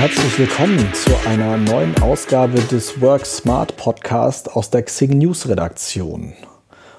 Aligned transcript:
herzlich 0.00 0.38
willkommen 0.38 0.94
zu 0.94 1.10
einer 1.28 1.58
neuen 1.58 1.94
Ausgabe 2.00 2.58
des 2.58 3.02
Work 3.02 3.26
Smart 3.26 3.76
Podcast 3.76 4.50
aus 4.50 4.70
der 4.70 4.84
Xing 4.84 5.18
News 5.18 5.46
Redaktion. 5.46 6.32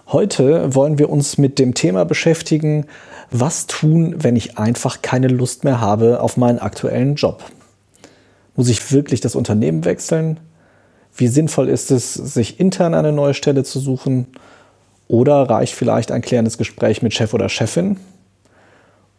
Heute 0.09 0.75
wollen 0.75 0.99
wir 0.99 1.09
uns 1.09 1.39
mit 1.39 1.57
dem 1.57 1.73
Thema 1.73 2.05
beschäftigen, 2.05 2.85
was 3.31 3.65
tun, 3.65 4.13
wenn 4.19 4.35
ich 4.35 4.59
einfach 4.59 5.01
keine 5.01 5.29
Lust 5.29 5.63
mehr 5.63 5.81
habe 5.81 6.21
auf 6.21 6.37
meinen 6.37 6.59
aktuellen 6.59 7.15
Job. 7.15 7.43
Muss 8.55 8.69
ich 8.69 8.91
wirklich 8.91 9.19
das 9.19 9.33
Unternehmen 9.33 9.83
wechseln? 9.83 10.39
Wie 11.17 11.27
sinnvoll 11.27 11.69
ist 11.69 11.89
es, 11.89 12.13
sich 12.13 12.59
intern 12.59 12.93
eine 12.93 13.11
neue 13.11 13.33
Stelle 13.33 13.63
zu 13.63 13.79
suchen? 13.79 14.27
Oder 15.07 15.49
reicht 15.49 15.73
vielleicht 15.73 16.11
ein 16.11 16.21
klärendes 16.21 16.59
Gespräch 16.59 17.01
mit 17.01 17.15
Chef 17.15 17.33
oder 17.33 17.49
Chefin? 17.49 17.97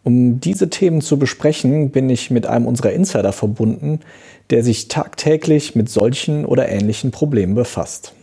Um 0.03 0.41
diese 0.41 0.69
Themen 0.69 1.01
zu 1.01 1.17
besprechen, 1.17 1.89
bin 1.89 2.09
ich 2.09 2.29
mit 2.29 2.45
einem 2.45 2.67
unserer 2.67 2.91
Insider 2.91 3.31
verbunden, 3.31 4.01
der 4.49 4.63
sich 4.63 4.89
tagtäglich 4.89 5.75
mit 5.75 5.89
solchen 5.89 6.45
oder 6.45 6.67
ähnlichen 6.67 7.11
Problemen 7.11 7.55
befasst. 7.55 8.13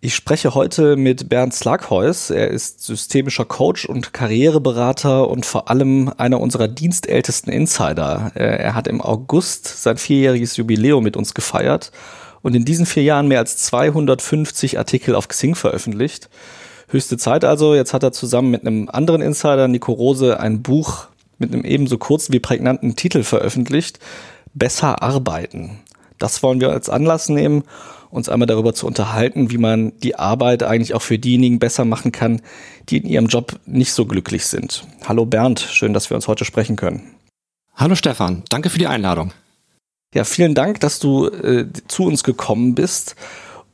Ich 0.00 0.14
spreche 0.14 0.54
heute 0.54 0.96
mit 0.96 1.28
Bernd 1.28 1.52
Slagheus. 1.52 2.30
Er 2.30 2.48
ist 2.48 2.82
systemischer 2.82 3.44
Coach 3.44 3.86
und 3.86 4.12
Karriereberater 4.12 5.28
und 5.28 5.44
vor 5.44 5.68
allem 5.68 6.12
einer 6.16 6.40
unserer 6.40 6.68
dienstältesten 6.68 7.52
Insider. 7.52 8.30
Er 8.34 8.74
hat 8.74 8.86
im 8.86 9.00
August 9.00 9.82
sein 9.82 9.96
vierjähriges 9.96 10.56
Jubiläum 10.56 11.02
mit 11.02 11.16
uns 11.16 11.34
gefeiert 11.34 11.92
und 12.42 12.54
in 12.54 12.64
diesen 12.64 12.86
vier 12.86 13.02
Jahren 13.02 13.26
mehr 13.26 13.40
als 13.40 13.56
250 13.56 14.78
Artikel 14.78 15.14
auf 15.14 15.28
Xing 15.28 15.54
veröffentlicht. 15.54 16.28
Höchste 16.88 17.16
Zeit 17.16 17.44
also. 17.44 17.74
Jetzt 17.74 17.92
hat 17.92 18.02
er 18.02 18.12
zusammen 18.12 18.50
mit 18.50 18.66
einem 18.66 18.88
anderen 18.88 19.22
Insider, 19.22 19.68
Nico 19.68 19.92
Rose, 19.92 20.38
ein 20.38 20.62
Buch 20.62 21.06
mit 21.38 21.52
einem 21.52 21.64
ebenso 21.64 21.98
kurzen 21.98 22.32
wie 22.32 22.40
prägnanten 22.40 22.96
Titel 22.96 23.22
veröffentlicht. 23.22 23.98
Besser 24.54 25.02
arbeiten. 25.02 25.80
Das 26.18 26.42
wollen 26.42 26.60
wir 26.60 26.70
als 26.70 26.88
Anlass 26.88 27.28
nehmen, 27.28 27.64
uns 28.10 28.28
einmal 28.28 28.46
darüber 28.46 28.72
zu 28.72 28.86
unterhalten, 28.86 29.50
wie 29.50 29.58
man 29.58 29.92
die 30.00 30.16
Arbeit 30.18 30.62
eigentlich 30.62 30.94
auch 30.94 31.02
für 31.02 31.18
diejenigen 31.18 31.58
besser 31.58 31.84
machen 31.84 32.12
kann, 32.12 32.40
die 32.88 32.98
in 32.98 33.06
ihrem 33.06 33.26
Job 33.26 33.58
nicht 33.66 33.92
so 33.92 34.06
glücklich 34.06 34.46
sind. 34.46 34.86
Hallo 35.06 35.26
Bernd, 35.26 35.60
schön, 35.60 35.92
dass 35.92 36.08
wir 36.08 36.14
uns 36.14 36.28
heute 36.28 36.44
sprechen 36.44 36.76
können. 36.76 37.02
Hallo 37.74 37.94
Stefan, 37.94 38.44
danke 38.48 38.70
für 38.70 38.78
die 38.78 38.86
Einladung. 38.86 39.32
Ja, 40.14 40.24
vielen 40.24 40.54
Dank, 40.54 40.80
dass 40.80 40.98
du 40.98 41.26
äh, 41.26 41.66
zu 41.88 42.04
uns 42.04 42.24
gekommen 42.24 42.74
bist. 42.74 43.16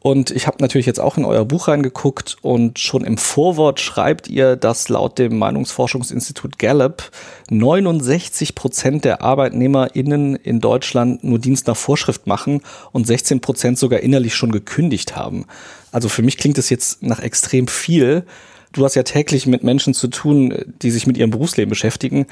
Und 0.02 0.32
ich 0.32 0.48
habe 0.48 0.56
natürlich 0.60 0.86
jetzt 0.86 0.98
auch 0.98 1.16
in 1.16 1.24
euer 1.24 1.44
Buch 1.44 1.68
reingeguckt 1.68 2.36
und 2.42 2.80
schon 2.80 3.04
im 3.04 3.18
Vorwort 3.18 3.78
schreibt 3.78 4.26
ihr, 4.26 4.56
dass 4.56 4.88
laut 4.88 5.16
dem 5.16 5.38
Meinungsforschungsinstitut 5.38 6.58
Gallup 6.58 7.12
69 7.50 8.56
Prozent 8.56 9.04
der 9.04 9.22
ArbeitnehmerInnen 9.22 10.34
in 10.34 10.58
Deutschland 10.58 11.22
nur 11.22 11.38
Dienst 11.38 11.68
nach 11.68 11.76
Vorschrift 11.76 12.26
machen 12.26 12.62
und 12.90 13.06
16 13.06 13.40
Prozent 13.40 13.78
sogar 13.78 14.00
innerlich 14.00 14.34
schon 14.34 14.50
gekündigt 14.50 15.14
haben. 15.14 15.46
Also 15.92 16.08
für 16.08 16.22
mich 16.22 16.36
klingt 16.36 16.58
es 16.58 16.68
jetzt 16.68 17.04
nach 17.04 17.20
extrem 17.20 17.68
viel. 17.68 18.24
Du 18.72 18.84
hast 18.84 18.96
ja 18.96 19.04
täglich 19.04 19.46
mit 19.46 19.62
Menschen 19.62 19.94
zu 19.94 20.08
tun, 20.08 20.52
die 20.82 20.90
sich 20.90 21.06
mit 21.06 21.16
ihrem 21.16 21.30
Berufsleben 21.30 21.70
beschäftigen. 21.70 22.26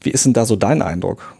Wie 0.00 0.10
ist 0.10 0.26
denn 0.26 0.32
da 0.32 0.44
so 0.44 0.54
dein 0.54 0.80
Eindruck? 0.80 1.35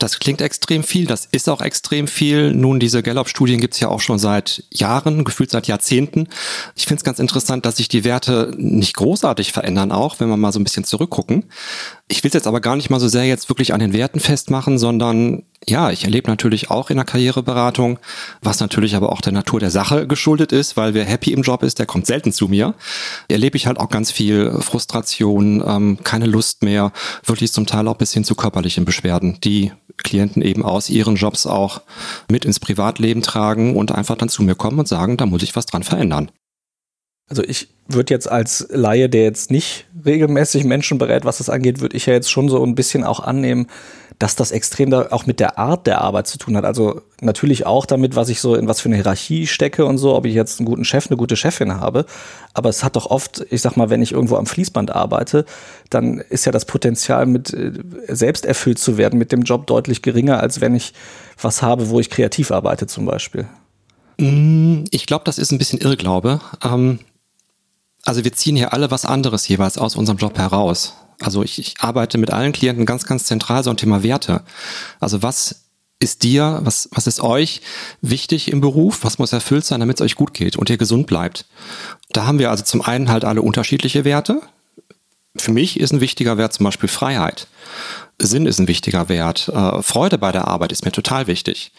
Das 0.00 0.18
klingt 0.18 0.40
extrem 0.40 0.82
viel, 0.82 1.06
das 1.06 1.28
ist 1.30 1.48
auch 1.48 1.60
extrem 1.60 2.08
viel. 2.08 2.54
Nun, 2.54 2.80
diese 2.80 3.02
Gallup-Studien 3.02 3.60
gibt's 3.60 3.80
ja 3.80 3.88
auch 3.88 4.00
schon 4.00 4.18
seit 4.18 4.64
Jahren, 4.72 5.24
gefühlt 5.24 5.50
seit 5.50 5.66
Jahrzehnten. 5.66 6.28
Ich 6.74 6.86
finde 6.86 7.00
es 7.00 7.04
ganz 7.04 7.18
interessant, 7.18 7.66
dass 7.66 7.76
sich 7.76 7.88
die 7.88 8.02
Werte 8.02 8.54
nicht 8.56 8.96
großartig 8.96 9.52
verändern, 9.52 9.92
auch 9.92 10.18
wenn 10.18 10.30
wir 10.30 10.38
mal 10.38 10.52
so 10.52 10.58
ein 10.58 10.64
bisschen 10.64 10.84
zurückgucken. 10.84 11.44
Ich 12.12 12.24
will 12.24 12.30
jetzt 12.34 12.48
aber 12.48 12.60
gar 12.60 12.74
nicht 12.74 12.90
mal 12.90 12.98
so 12.98 13.06
sehr 13.06 13.24
jetzt 13.24 13.48
wirklich 13.50 13.72
an 13.72 13.78
den 13.78 13.92
Werten 13.92 14.18
festmachen, 14.18 14.78
sondern 14.78 15.44
ja, 15.68 15.92
ich 15.92 16.02
erlebe 16.02 16.28
natürlich 16.28 16.68
auch 16.68 16.90
in 16.90 16.96
der 16.96 17.04
Karriereberatung, 17.04 18.00
was 18.42 18.58
natürlich 18.58 18.96
aber 18.96 19.12
auch 19.12 19.20
der 19.20 19.32
Natur 19.32 19.60
der 19.60 19.70
Sache 19.70 20.08
geschuldet 20.08 20.50
ist, 20.50 20.76
weil 20.76 20.92
wer 20.92 21.04
happy 21.04 21.32
im 21.32 21.42
Job 21.42 21.62
ist, 21.62 21.78
der 21.78 21.86
kommt 21.86 22.08
selten 22.08 22.32
zu 22.32 22.48
mir. 22.48 22.74
Erlebe 23.28 23.56
ich 23.56 23.68
halt 23.68 23.78
auch 23.78 23.90
ganz 23.90 24.10
viel 24.10 24.50
Frustration, 24.60 25.62
ähm, 25.64 25.98
keine 26.02 26.26
Lust 26.26 26.64
mehr, 26.64 26.92
wirklich 27.24 27.52
zum 27.52 27.66
Teil 27.66 27.86
auch 27.86 27.96
bis 27.96 28.12
hin 28.12 28.24
zu 28.24 28.34
körperlichen 28.34 28.84
Beschwerden, 28.84 29.38
die 29.44 29.70
Klienten 29.96 30.42
eben 30.42 30.64
aus 30.64 30.90
ihren 30.90 31.14
Jobs 31.14 31.46
auch 31.46 31.80
mit 32.28 32.44
ins 32.44 32.58
Privatleben 32.58 33.22
tragen 33.22 33.76
und 33.76 33.92
einfach 33.92 34.16
dann 34.16 34.28
zu 34.28 34.42
mir 34.42 34.56
kommen 34.56 34.80
und 34.80 34.88
sagen, 34.88 35.16
da 35.16 35.26
muss 35.26 35.44
ich 35.44 35.54
was 35.54 35.66
dran 35.66 35.84
verändern. 35.84 36.32
Also 37.30 37.42
ich 37.44 37.68
würde 37.86 38.12
jetzt 38.12 38.30
als 38.30 38.66
Laie, 38.70 39.08
der 39.08 39.22
jetzt 39.22 39.50
nicht 39.50 39.86
regelmäßig 40.04 40.64
Menschen 40.64 40.98
berät, 40.98 41.24
was 41.24 41.38
das 41.38 41.48
angeht, 41.48 41.80
würde 41.80 41.96
ich 41.96 42.06
ja 42.06 42.12
jetzt 42.12 42.30
schon 42.30 42.48
so 42.48 42.62
ein 42.64 42.74
bisschen 42.74 43.04
auch 43.04 43.20
annehmen, 43.20 43.68
dass 44.18 44.36
das 44.36 44.50
extrem 44.50 44.90
da 44.90 45.08
auch 45.12 45.24
mit 45.24 45.40
der 45.40 45.58
Art 45.58 45.86
der 45.86 46.02
Arbeit 46.02 46.26
zu 46.26 46.38
tun 46.38 46.56
hat. 46.56 46.64
Also 46.64 47.00
natürlich 47.22 47.66
auch 47.66 47.86
damit, 47.86 48.16
was 48.16 48.28
ich 48.28 48.40
so 48.40 48.54
in 48.54 48.68
was 48.68 48.80
für 48.80 48.88
eine 48.88 48.96
Hierarchie 48.96 49.46
stecke 49.46 49.86
und 49.86 49.96
so, 49.96 50.14
ob 50.14 50.26
ich 50.26 50.34
jetzt 50.34 50.60
einen 50.60 50.66
guten 50.66 50.84
Chef, 50.84 51.06
eine 51.06 51.16
gute 51.16 51.36
Chefin 51.36 51.80
habe. 51.80 52.04
Aber 52.52 52.68
es 52.68 52.84
hat 52.84 52.96
doch 52.96 53.06
oft, 53.06 53.46
ich 53.48 53.62
sag 53.62 53.76
mal, 53.76 53.88
wenn 53.88 54.02
ich 54.02 54.12
irgendwo 54.12 54.36
am 54.36 54.44
Fließband 54.44 54.94
arbeite, 54.94 55.46
dann 55.88 56.18
ist 56.18 56.44
ja 56.44 56.52
das 56.52 56.66
Potenzial, 56.66 57.24
mit 57.24 57.54
äh, 57.54 57.72
selbst 58.08 58.44
erfüllt 58.44 58.78
zu 58.78 58.98
werden 58.98 59.18
mit 59.18 59.32
dem 59.32 59.42
Job 59.42 59.66
deutlich 59.66 60.02
geringer, 60.02 60.40
als 60.40 60.60
wenn 60.60 60.74
ich 60.74 60.92
was 61.40 61.62
habe, 61.62 61.88
wo 61.88 61.98
ich 62.00 62.10
kreativ 62.10 62.50
arbeite 62.50 62.86
zum 62.86 63.06
Beispiel. 63.06 63.46
Mm, 64.18 64.84
ich 64.90 65.06
glaube, 65.06 65.24
das 65.24 65.38
ist 65.38 65.50
ein 65.50 65.58
bisschen 65.58 65.80
Irrglaube. 65.80 66.40
Ähm, 66.62 66.98
also 68.04 68.24
wir 68.24 68.32
ziehen 68.32 68.56
hier 68.56 68.72
alle 68.72 68.90
was 68.90 69.04
anderes 69.04 69.46
jeweils 69.48 69.78
aus 69.78 69.96
unserem 69.96 70.18
Job 70.18 70.38
heraus. 70.38 70.94
Also 71.20 71.42
ich, 71.42 71.58
ich 71.58 71.74
arbeite 71.80 72.18
mit 72.18 72.32
allen 72.32 72.52
Klienten 72.52 72.86
ganz, 72.86 73.04
ganz 73.04 73.24
zentral 73.24 73.62
so 73.62 73.70
ein 73.70 73.76
Thema 73.76 74.02
Werte. 74.02 74.42
Also 75.00 75.22
was 75.22 75.66
ist 76.00 76.22
dir, 76.22 76.60
was, 76.62 76.88
was 76.92 77.06
ist 77.06 77.20
euch 77.20 77.60
wichtig 78.00 78.50
im 78.50 78.62
Beruf? 78.62 79.00
Was 79.02 79.18
muss 79.18 79.34
erfüllt 79.34 79.66
sein, 79.66 79.80
damit 79.80 79.98
es 79.98 80.04
euch 80.04 80.14
gut 80.14 80.32
geht 80.32 80.56
und 80.56 80.70
ihr 80.70 80.78
gesund 80.78 81.06
bleibt? 81.06 81.44
Da 82.10 82.26
haben 82.26 82.38
wir 82.38 82.50
also 82.50 82.64
zum 82.64 82.80
einen 82.80 83.10
halt 83.10 83.24
alle 83.24 83.42
unterschiedliche 83.42 84.04
Werte. 84.04 84.40
Für 85.36 85.52
mich 85.52 85.78
ist 85.78 85.92
ein 85.92 86.00
wichtiger 86.00 86.38
Wert 86.38 86.54
zum 86.54 86.64
Beispiel 86.64 86.88
Freiheit. 86.88 87.48
Sinn 88.22 88.46
ist 88.46 88.58
ein 88.58 88.68
wichtiger 88.68 89.08
Wert. 89.08 89.48
Äh, 89.48 89.82
Freude 89.82 90.18
bei 90.18 90.30
der 90.30 90.46
Arbeit 90.46 90.72
ist 90.72 90.84
mir 90.84 90.92
total 90.92 91.26
wichtig. 91.26 91.72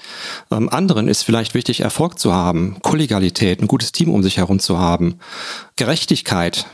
Ähm, 0.51 0.69
anderen 0.69 1.07
ist 1.07 1.23
vielleicht 1.23 1.53
wichtig, 1.53 1.81
Erfolg 1.81 2.19
zu 2.19 2.33
haben, 2.33 2.77
Kollegialität, 2.81 3.61
ein 3.61 3.67
gutes 3.67 3.91
Team 3.91 4.09
um 4.09 4.23
sich 4.23 4.37
herum 4.37 4.59
zu 4.59 4.79
haben, 4.79 5.19
Gerechtigkeit, 5.75 6.65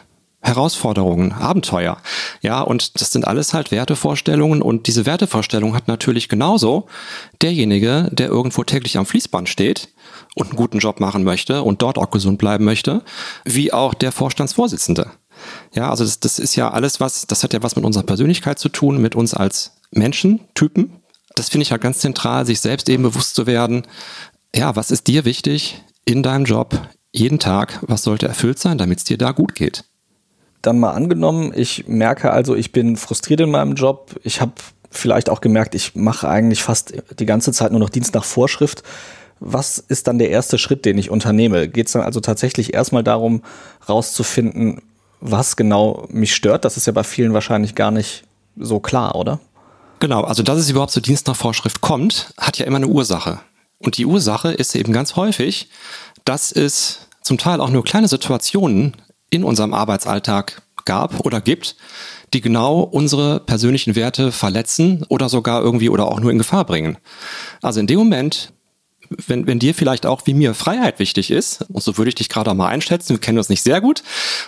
Herausforderungen, 0.42 1.34
Abenteuer. 1.34 1.98
Ja, 2.42 2.62
und 2.62 3.02
das 3.02 3.12
sind 3.12 3.28
alles 3.28 3.54
halt 3.54 3.72
Wertevorstellungen 3.72 4.62
und 4.62 4.88
diese 4.88 5.06
Wertevorstellung 5.06 5.76
hat 5.76 5.88
natürlich 5.88 6.30
genauso 6.30 6.88
derjenige, 7.42 8.10
der 8.12 8.30
irgendwo 8.30 8.64
täglich 8.64 8.98
am 8.98 9.06
Fließband 9.06 9.50
steht 9.50 9.90
und 10.36 10.48
einen 10.48 10.56
guten 10.56 10.80
Job 10.80 11.00
machen 11.00 11.24
möchte 11.24 11.64
und 11.64 11.82
dort 11.82 11.98
auch 11.98 12.12
gesund 12.12 12.38
bleiben 12.38 12.64
möchte, 12.64 13.04
wie 13.44 13.74
auch 13.74 13.94
der 13.94 14.12
Vorstandsvorsitzende. 14.12 15.12
Ja, 15.74 15.90
also 15.90 16.04
das, 16.04 16.20
das 16.20 16.40
ist 16.40 16.56
ja 16.56 16.72
alles 16.72 17.00
was, 17.00 17.28
das 17.28 17.44
hat 17.44 17.54
ja 17.54 17.64
was 17.64 17.76
mit 17.76 17.86
unserer 17.86 18.04
Persönlichkeit 18.04 18.60
zu 18.60 18.70
tun, 18.70 19.02
mit 19.02 19.16
uns 19.16 19.34
als 19.34 19.72
Menschentypen. 19.92 21.02
Das 21.36 21.50
finde 21.50 21.64
ich 21.64 21.72
halt 21.72 21.82
ganz 21.82 22.00
zentral, 22.00 22.46
sich 22.46 22.60
selbst 22.60 22.90
eben 22.90 23.04
bewusst 23.04 23.36
zu 23.36 23.46
werden. 23.46 23.84
Ja, 24.56 24.76
was 24.76 24.92
ist 24.92 25.08
dir 25.08 25.26
wichtig 25.26 25.84
in 26.06 26.24
deinem 26.24 26.46
Job 26.46 26.80
jeden 27.12 27.40
Tag? 27.40 27.80
Was 27.84 28.04
sollte 28.04 28.28
erfüllt 28.28 28.60
sein, 28.60 28.78
damit 28.78 29.00
es 29.00 29.04
dir 29.04 29.18
da 29.18 29.32
gut 29.32 29.56
geht? 29.56 29.84
Dann 30.62 30.80
mal 30.80 30.92
angenommen, 30.92 31.54
ich 31.56 31.88
merke 31.88 32.32
also, 32.32 32.56
ich 32.56 32.72
bin 32.72 32.98
frustriert 32.98 33.42
in 33.42 33.52
meinem 33.52 33.76
Job. 33.76 34.20
Ich 34.24 34.42
habe 34.42 34.54
vielleicht 34.90 35.30
auch 35.30 35.42
gemerkt, 35.42 35.76
ich 35.76 35.96
mache 35.96 36.28
eigentlich 36.28 36.64
fast 36.64 36.94
die 37.20 37.26
ganze 37.26 37.52
Zeit 37.52 37.72
nur 37.72 37.80
noch 37.80 37.90
Dienst 37.90 38.14
nach 38.16 38.24
Vorschrift. 38.24 38.84
Was 39.40 39.78
ist 39.78 40.08
dann 40.08 40.18
der 40.18 40.30
erste 40.30 40.58
Schritt, 40.58 40.86
den 40.86 40.98
ich 40.98 41.12
unternehme? 41.12 41.68
Geht 41.68 41.88
es 41.88 41.94
dann 41.94 42.02
also 42.02 42.20
tatsächlich 42.20 42.74
erstmal 42.74 43.04
darum, 43.04 43.44
rauszufinden, 43.88 44.82
was 45.20 45.56
genau 45.56 46.08
mich 46.10 46.36
stört. 46.36 46.66
Das 46.66 46.78
ist 46.78 46.88
ja 46.88 46.94
bei 46.94 47.04
vielen 47.04 47.34
wahrscheinlich 47.34 47.76
gar 47.76 47.92
nicht 47.92 48.24
so 48.56 48.80
klar, 48.80 49.16
oder? 49.16 49.40
Genau, 50.00 50.22
also 50.24 50.44
dass 50.44 50.60
es 50.60 50.70
überhaupt 50.70 50.92
zur 50.92 51.02
Dienst 51.02 51.28
nach 51.28 51.36
Vorschrift 51.36 51.82
kommt, 51.82 52.34
hat 52.38 52.58
ja 52.60 52.66
immer 52.66 52.78
eine 52.78 52.88
Ursache. 52.88 53.40
Und 53.80 53.98
die 53.98 54.06
Ursache 54.06 54.52
ist 54.52 54.76
eben 54.76 54.94
ganz 54.94 55.16
häufig, 55.16 55.70
dass 56.26 56.52
es 56.52 57.08
zum 57.22 57.38
Teil 57.38 57.62
auch 57.62 57.70
nur 57.70 57.84
kleine 57.84 58.08
Situationen 58.08 58.96
in 59.30 59.44
unserem 59.44 59.74
Arbeitsalltag 59.74 60.62
gab 60.86 61.26
oder 61.26 61.42
gibt, 61.42 61.76
die 62.34 62.42
genau 62.42 62.82
unsere 62.82 63.40
persönlichen 63.40 63.96
Werte 63.96 64.32
verletzen 64.32 65.06
oder 65.10 65.30
sogar 65.30 65.62
irgendwie 65.62 65.90
oder 65.90 66.08
auch 66.08 66.20
nur 66.20 66.32
in 66.32 66.38
Gefahr 66.38 66.66
bringen. 66.66 66.98
Also 67.62 67.80
in 67.80 67.88
dem 67.88 68.00
Moment, 68.00 68.54
wenn, 69.10 69.48
wenn 69.48 69.60
dir 69.60 69.74
vielleicht 69.74 70.06
auch 70.06 70.22
wie 70.26 70.34
mir 70.34 70.54
Freiheit 70.54 71.00
wichtig 71.00 71.32
ist, 71.32 71.66
und 71.70 71.84
so 71.84 71.98
würde 71.98 72.10
ich 72.10 72.16
dich 72.16 72.30
gerade 72.30 72.52
auch 72.52 72.56
mal 72.56 72.68
einschätzen, 72.68 73.10
wir 73.10 73.20
kennen 73.20 73.38
uns 73.38 73.50
nicht 73.50 73.64
sehr 73.64 73.82
gut, 73.82 74.04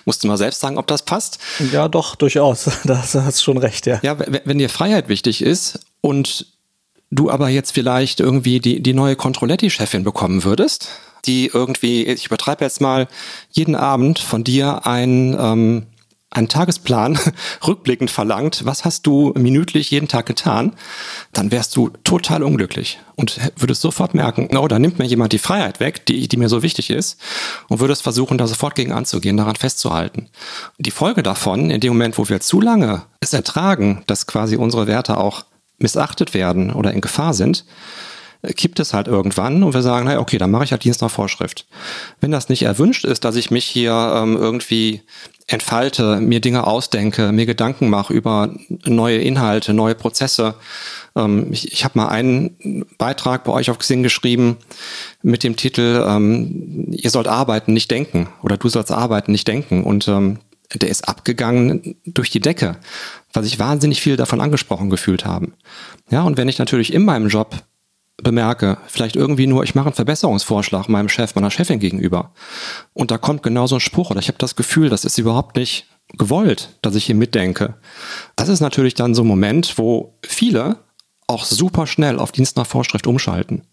musst 0.06 0.24
du 0.24 0.28
mal 0.28 0.38
selbst 0.38 0.60
sagen, 0.60 0.78
ob 0.78 0.88
das 0.88 1.04
passt. 1.04 1.40
Ja, 1.72 1.88
doch, 1.88 2.16
durchaus. 2.16 2.70
Da 2.84 3.04
hast 3.04 3.44
schon 3.44 3.58
recht, 3.58 3.86
ja. 3.86 4.00
Ja, 4.02 4.18
wenn, 4.20 4.40
wenn 4.46 4.58
dir 4.58 4.70
Freiheit 4.70 5.10
wichtig 5.10 5.42
ist 5.42 5.80
und 6.02 6.48
du 7.12 7.30
aber 7.30 7.50
jetzt 7.50 7.72
vielleicht 7.72 8.20
irgendwie 8.20 8.60
die, 8.60 8.82
die 8.82 8.94
neue 8.94 9.16
Controletti-Chefin 9.16 10.04
bekommen 10.04 10.44
würdest, 10.44 10.90
die 11.26 11.48
irgendwie, 11.48 12.06
ich 12.06 12.26
übertreibe 12.26 12.64
jetzt 12.64 12.82
mal, 12.82 13.08
jeden 13.52 13.76
Abend 13.76 14.20
von 14.20 14.44
dir 14.44 14.86
ein, 14.86 15.36
ähm, 15.40 15.86
einen 16.32 16.48
Tagesplan 16.48 17.20
rückblickend 17.68 18.12
verlangt, 18.12 18.66
was 18.66 18.86
hast 18.86 19.08
du 19.08 19.34
minütlich 19.36 19.90
jeden 19.92 20.08
Tag 20.08 20.26
getan, 20.26 20.76
dann 21.34 21.52
wärst 21.52 21.76
du 21.76 21.90
total 22.04 22.44
unglücklich 22.44 23.00
und 23.16 23.40
würdest 23.56 23.82
sofort 23.82 24.14
merken, 24.14 24.56
oh, 24.56 24.68
da 24.68 24.78
nimmt 24.78 25.00
mir 25.00 25.06
jemand 25.06 25.34
die 25.34 25.40
Freiheit 25.40 25.80
weg, 25.80 26.06
die, 26.06 26.28
die 26.28 26.38
mir 26.38 26.50
so 26.50 26.62
wichtig 26.62 26.90
ist 26.90 27.20
und 27.68 27.80
würdest 27.80 28.04
versuchen, 28.04 28.38
da 28.38 28.48
sofort 28.48 28.76
gegen 28.76 28.92
anzugehen, 28.92 29.38
daran 29.38 29.56
festzuhalten. 29.56 30.30
Die 30.78 30.92
Folge 30.92 31.24
davon, 31.24 31.72
in 31.72 31.82
dem 31.82 31.94
Moment, 31.94 32.18
wo 32.18 32.30
wir 32.30 32.40
zu 32.40 32.62
lange 32.62 33.04
es 33.20 33.34
ertragen, 33.34 34.04
dass 34.08 34.28
quasi 34.28 34.56
unsere 34.56 34.88
Werte 34.88 35.18
auch 35.18 35.46
missachtet 35.80 36.34
werden 36.34 36.72
oder 36.72 36.94
in 36.94 37.02
Gefahr 37.02 37.34
sind, 37.34 37.66
kippt 38.56 38.80
es 38.80 38.94
halt 38.94 39.08
irgendwann 39.08 39.64
und 39.64 39.74
wir 39.74 39.82
sagen, 39.82 40.06
naja, 40.06 40.20
okay, 40.20 40.38
dann 40.38 40.52
mache 40.52 40.64
ich 40.64 40.72
halt 40.72 40.84
Dienst 40.84 41.02
nach 41.02 41.12
Vorschrift. 41.12 41.66
Wenn 42.22 42.32
das 42.32 42.48
nicht 42.48 42.64
erwünscht 42.64 43.04
ist, 43.04 43.26
dass 43.26 43.36
ich 43.36 43.52
mich 43.52 43.66
hier 43.66 44.14
ähm, 44.16 44.38
irgendwie 44.38 45.02
entfalte, 45.52 46.20
mir 46.22 46.42
Dinge 46.42 46.66
ausdenke, 46.66 47.32
mir 47.32 47.46
Gedanken 47.46 47.90
mache 47.90 48.14
über 48.14 48.54
neue 48.86 49.18
Inhalte, 49.18 49.74
neue 49.74 49.96
Prozesse. 49.96 50.56
Ähm, 51.16 51.48
ich 51.52 51.72
ich 51.72 51.84
habe 51.84 51.98
mal 51.98 52.10
einen 52.10 52.86
Beitrag 52.98 53.44
bei 53.44 53.52
euch 53.52 53.70
auf 53.70 53.80
Xing 53.80 54.04
geschrieben 54.04 54.58
mit 55.22 55.44
dem 55.44 55.56
Titel 55.56 56.06
ähm, 56.08 56.88
Ihr 56.92 57.10
sollt 57.10 57.28
arbeiten, 57.28 57.74
nicht 57.74 57.92
denken 57.92 58.30
oder 58.44 58.58
du 58.58 58.70
sollst 58.70 58.92
arbeiten, 58.92 59.32
nicht 59.32 59.48
denken. 59.48 59.84
Und 59.84 60.08
ähm, 60.08 60.40
der 60.76 60.90
ist 60.90 61.08
abgegangen 61.08 61.96
durch 62.06 62.30
die 62.30 62.40
Decke, 62.40 62.78
weil 63.34 63.44
sich 63.44 63.58
wahnsinnig 63.58 64.02
viel 64.02 64.18
davon 64.18 64.40
angesprochen 64.40 64.90
gefühlt 64.90 65.26
haben. 65.26 65.54
Ja, 66.12 66.22
und 66.22 66.38
wenn 66.38 66.48
ich 66.48 66.60
natürlich 66.60 66.94
in 66.94 67.06
meinem 67.06 67.28
Job 67.28 67.56
bemerke, 68.24 68.78
vielleicht 68.88 69.16
irgendwie 69.16 69.48
nur, 69.48 69.64
ich 69.64 69.76
mache 69.76 69.88
einen 69.88 69.96
Verbesserungsvorschlag 69.96 70.90
meinem 70.90 71.10
Chef, 71.10 71.36
meiner 71.36 71.52
Chefin 71.52 71.80
gegenüber. 71.80 72.32
Und 72.94 73.12
da 73.12 73.18
kommt 73.18 73.44
genau 73.44 73.68
so 73.68 73.76
ein 73.76 73.82
Spruch 73.82 74.12
oder 74.12 74.20
ich 74.20 74.28
habe 74.28 74.38
das 74.38 74.56
Gefühl, 74.56 74.90
das 74.90 75.06
ist 75.06 75.18
überhaupt 75.18 75.56
nicht 75.56 75.88
gewollt, 76.18 76.78
dass 76.82 76.96
ich 76.96 77.06
hier 77.06 77.16
mitdenke. 77.16 77.76
Das 78.36 78.50
ist 78.50 78.60
natürlich 78.60 78.94
dann 78.94 79.14
so 79.14 79.24
ein 79.24 79.28
Moment, 79.28 79.78
wo 79.78 80.16
viele 80.24 80.78
auch 81.28 81.46
super 81.46 81.86
schnell 81.86 82.18
auf 82.20 82.32
Dienst 82.32 82.58
nach 82.58 82.66
Vorschrift 82.66 83.06
umschalten. 83.06 83.64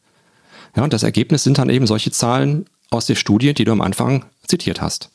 Ja, 0.76 0.84
und 0.84 0.92
das 0.92 1.02
Ergebnis 1.02 1.42
sind 1.42 1.58
dann 1.58 1.70
eben 1.70 1.86
solche 1.86 2.10
Zahlen 2.10 2.66
aus 2.90 3.06
der 3.06 3.14
Studie, 3.14 3.54
die 3.54 3.64
du 3.64 3.72
am 3.72 3.80
Anfang 3.80 4.26
zitiert 4.46 4.82
hast. 4.82 5.10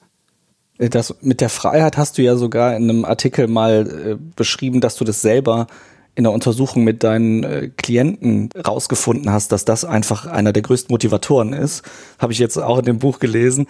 Das 0.77 1.15
mit 1.21 1.41
der 1.41 1.49
Freiheit 1.49 1.97
hast 1.97 2.17
du 2.17 2.23
ja 2.23 2.35
sogar 2.35 2.75
in 2.75 2.89
einem 2.89 3.05
Artikel 3.05 3.47
mal 3.47 3.87
äh, 3.87 4.17
beschrieben, 4.35 4.81
dass 4.81 4.95
du 4.95 5.05
das 5.05 5.21
selber 5.21 5.67
in 6.15 6.23
der 6.23 6.33
Untersuchung 6.33 6.83
mit 6.83 7.03
deinen 7.03 7.43
äh, 7.43 7.69
Klienten 7.77 8.49
rausgefunden 8.67 9.31
hast, 9.31 9.51
dass 9.51 9.65
das 9.65 9.85
einfach 9.85 10.25
einer 10.25 10.53
der 10.53 10.63
größten 10.63 10.93
Motivatoren 10.93 11.53
ist, 11.53 11.83
habe 12.19 12.33
ich 12.33 12.39
jetzt 12.39 12.57
auch 12.57 12.79
in 12.79 12.85
dem 12.85 12.99
Buch 12.99 13.19
gelesen. 13.19 13.67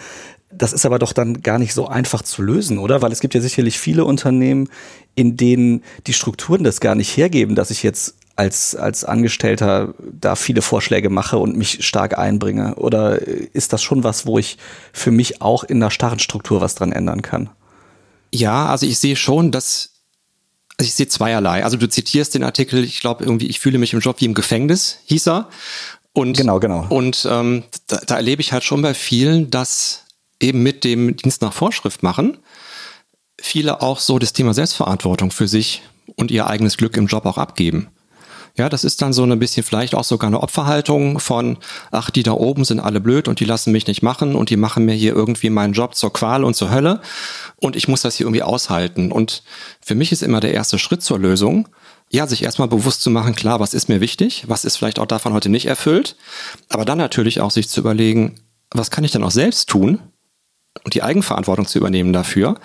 Das 0.52 0.74
ist 0.74 0.86
aber 0.86 1.00
doch 1.00 1.14
dann 1.14 1.42
gar 1.42 1.60
nicht 1.60 1.74
so 1.74 1.88
einfach 1.88 2.24
zu 2.24 2.42
lösen, 2.42 2.78
oder? 2.78 3.02
Weil 3.02 3.12
es 3.12 3.22
gibt 3.22 3.34
ja 3.36 3.42
sicherlich 3.42 3.80
viele 3.80 4.06
Unternehmen, 4.06 4.70
in 5.16 5.38
denen 5.38 5.84
die 6.08 6.14
Strukturen 6.14 6.64
das 6.64 6.82
gar 6.82 6.96
nicht 6.96 7.16
hergeben, 7.16 7.56
dass 7.56 7.72
ich 7.72 7.84
jetzt 7.84 8.16
als, 8.36 8.76
als 8.76 9.06
Angestellter 9.06 9.94
da 10.00 10.36
viele 10.36 10.62
Vorschläge 10.62 11.10
mache 11.10 11.38
und 11.38 11.58
mich 11.58 11.86
stark 11.86 12.18
einbringe? 12.18 12.76
Oder 12.76 13.20
ist 13.22 13.72
das 13.72 13.84
schon 13.84 14.04
was, 14.04 14.26
wo 14.26 14.40
ich 14.40 14.58
für 14.94 15.12
mich 15.12 15.42
auch 15.42 15.64
in 15.64 15.80
der 15.80 15.90
starren 15.90 16.20
Struktur 16.20 16.60
was 16.60 16.76
dran 16.76 16.92
ändern 16.92 17.22
kann? 17.22 17.50
Ja, 18.34 18.68
also 18.68 18.86
ich 18.86 18.98
sehe 18.98 19.16
schon, 19.16 19.52
dass 19.52 19.91
ich 20.88 20.94
sehe 20.94 21.08
zweierlei. 21.08 21.64
Also 21.64 21.78
du 21.78 21.88
zitierst 21.88 22.36
den 22.36 22.44
Artikel, 22.44 22.84
ich 22.84 23.00
glaube 23.00 23.24
irgendwie, 23.24 23.48
ich 23.48 23.60
fühle 23.60 23.78
mich 23.78 23.94
im 23.94 24.00
Job 24.00 24.18
wie 24.20 24.26
im 24.26 24.34
Gefängnis, 24.34 25.00
hieß 25.06 25.28
er. 25.28 25.50
Und, 26.14 26.36
genau, 26.38 26.60
genau. 26.60 26.86
Und 26.90 27.28
ähm, 27.30 27.64
da, 27.88 27.98
da 28.06 28.16
erlebe 28.16 28.42
ich 28.42 28.52
halt 28.52 28.64
schon 28.64 28.82
bei 28.82 28.94
vielen, 28.94 29.50
dass 29.50 30.06
eben 30.40 30.64
mit 30.64 30.84
dem 30.84 31.16
Dienst 31.16 31.42
nach 31.42 31.54
Vorschrift 31.54 32.04
machen, 32.04 32.38
viele 33.40 33.82
auch 33.82 34.00
so 34.00 34.20
das 34.20 34.34
Thema 34.34 34.54
Selbstverantwortung 34.54 35.32
für 35.32 35.48
sich 35.48 35.84
und 36.16 36.32
ihr 36.32 36.48
eigenes 36.48 36.78
Glück 36.78 36.98
im 36.98 37.08
Job 37.08 37.26
auch 37.26 37.38
abgeben. 37.38 37.90
Ja, 38.58 38.68
das 38.68 38.84
ist 38.84 39.02
dann 39.02 39.14
so 39.14 39.24
ein 39.24 39.40
bisschen 39.40 39.64
vielleicht 39.64 39.96
auch 39.96 40.04
sogar 40.04 40.28
eine 40.28 40.42
Opferhaltung 40.42 41.20
von, 41.20 41.58
ach, 41.92 42.10
die 42.10 42.24
da 42.24 42.34
oben 42.34 42.66
sind 42.66 42.80
alle 42.80 43.00
blöd 43.00 43.28
und 43.28 43.40
die 43.40 43.46
lassen 43.46 43.72
mich 43.72 43.88
nicht 43.88 44.04
machen 44.04 44.36
und 44.36 44.50
die 44.50 44.58
machen 44.58 44.86
mir 44.86 44.94
hier 44.94 45.14
irgendwie 45.14 45.50
meinen 45.50 45.74
Job 45.74 45.96
zur 45.96 46.12
Qual 46.12 46.44
und 46.44 46.56
zur 46.56 46.72
Hölle 46.72 47.02
und 47.58 47.76
ich 47.76 47.88
muss 47.88 48.02
das 48.02 48.16
hier 48.16 48.26
irgendwie 48.26 48.44
aushalten. 48.44 49.12
Und 49.12 49.44
für 49.82 49.96
mich 49.96 50.12
ist 50.12 50.22
immer 50.22 50.42
der 50.42 50.54
erste 50.54 50.80
Schritt 50.80 51.02
zur 51.02 51.20
Lösung, 51.20 51.70
ja, 52.10 52.28
sich 52.28 52.44
erstmal 52.44 52.68
bewusst 52.68 53.02
zu 53.02 53.10
machen, 53.10 53.36
klar, 53.36 53.62
was 53.62 53.74
ist 53.74 53.88
mir 53.88 54.02
wichtig, 54.02 54.44
was 54.48 54.66
ist 54.66 54.76
vielleicht 54.76 55.00
auch 55.00 55.06
davon 55.06 55.34
heute 55.34 55.48
nicht 55.48 55.66
erfüllt, 55.66 56.18
aber 56.68 56.84
dann 56.84 56.98
natürlich 56.98 57.40
auch 57.40 57.52
sich 57.52 57.70
zu 57.70 57.80
überlegen, 57.80 58.36
was 58.70 58.92
kann 58.92 59.06
ich 59.06 59.12
dann 59.12 59.24
auch 59.24 59.32
selbst 59.32 59.70
tun, 59.70 60.00
und 60.92 60.96
die 60.96 61.04
Eigenverantwortung 61.04 61.66
zu 61.66 61.78
übernehmen 61.78 62.12
dafür. 62.12 62.56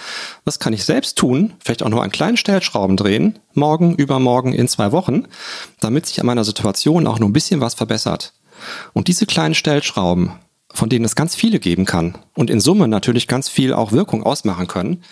Was 0.44 0.58
kann 0.58 0.73
ich 0.73 0.84
selbst 0.84 1.17
tun? 1.17 1.55
Vielleicht 1.64 1.84
auch 1.84 1.88
nur 1.88 2.02
an 2.02 2.11
kleinen 2.11 2.37
Stellschrauben 2.37 2.96
drehen, 2.96 3.38
morgen, 3.55 3.94
übermorgen, 3.94 4.52
in 4.52 4.67
zwei 4.67 4.90
Wochen, 4.90 5.28
damit 5.78 6.06
sich 6.06 6.19
an 6.19 6.26
meiner 6.26 6.43
Situation 6.43 7.06
auch 7.06 7.20
nur 7.20 7.28
ein 7.28 7.32
bisschen 7.32 7.61
was 7.61 7.75
verbessert. 7.75 8.32
Und 8.94 9.06
diese 9.06 9.26
kleinen 9.26 9.55
Stellschrauben, 9.55 10.32
von 10.75 10.88
denen 10.88 11.05
es 11.05 11.14
ganz 11.14 11.37
viele 11.37 11.61
geben 11.61 11.84
kann 11.84 12.19
und 12.34 12.50
in 12.50 12.58
Summe 12.58 12.88
natürlich 12.88 13.28
ganz 13.28 13.49
viel 13.49 13.73
auch 13.73 13.93
Wirkung 13.93 14.25
ausmachen 14.25 14.67
können, 14.67 15.05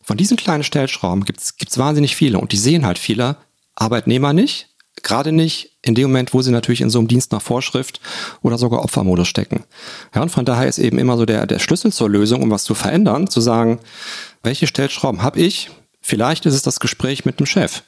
von 0.00 0.16
diesen 0.16 0.36
kleinen 0.36 0.62
Stellschrauben 0.62 1.24
gibt 1.24 1.40
es 1.40 1.78
wahnsinnig 1.78 2.14
viele 2.14 2.38
und 2.38 2.52
die 2.52 2.56
sehen 2.56 2.86
halt 2.86 3.00
viele 3.00 3.36
Arbeitnehmer 3.74 4.32
nicht, 4.32 4.70
Gerade 5.02 5.32
nicht 5.32 5.69
in 5.82 5.94
dem 5.94 6.10
Moment, 6.10 6.34
wo 6.34 6.42
sie 6.42 6.50
natürlich 6.50 6.80
in 6.80 6.90
so 6.90 6.98
einem 6.98 7.08
Dienst 7.08 7.32
nach 7.32 7.42
Vorschrift 7.42 8.00
oder 8.42 8.58
sogar 8.58 8.82
Opfermodus 8.84 9.28
stecken. 9.28 9.64
Ja, 10.14 10.22
und 10.22 10.30
von 10.30 10.44
daher 10.44 10.68
ist 10.68 10.78
eben 10.78 10.98
immer 10.98 11.16
so 11.16 11.24
der, 11.24 11.46
der 11.46 11.58
Schlüssel 11.58 11.92
zur 11.92 12.10
Lösung, 12.10 12.42
um 12.42 12.50
was 12.50 12.64
zu 12.64 12.74
verändern, 12.74 13.28
zu 13.28 13.40
sagen, 13.40 13.80
welche 14.42 14.66
Stellschrauben 14.66 15.22
habe 15.22 15.40
ich? 15.40 15.70
Vielleicht 16.00 16.46
ist 16.46 16.54
es 16.54 16.62
das 16.62 16.80
Gespräch 16.80 17.24
mit 17.24 17.40
dem 17.40 17.46
Chef 17.46 17.82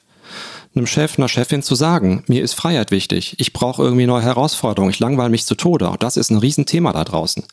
einem 0.75 0.87
Chef, 0.87 1.17
einer 1.17 1.27
Chefin 1.27 1.61
zu 1.61 1.75
sagen, 1.75 2.23
mir 2.27 2.41
ist 2.41 2.53
Freiheit 2.53 2.91
wichtig, 2.91 3.35
ich 3.37 3.53
brauche 3.53 3.83
irgendwie 3.83 4.07
neue 4.07 4.23
Herausforderungen, 4.23 4.91
ich 4.91 4.99
langweile 4.99 5.29
mich 5.29 5.45
zu 5.45 5.55
Tode. 5.55 5.89
Und 5.89 6.01
das 6.01 6.17
ist 6.17 6.31
ein 6.31 6.37
Riesenthema 6.37 6.91
da 6.93 7.03
draußen. 7.03 7.43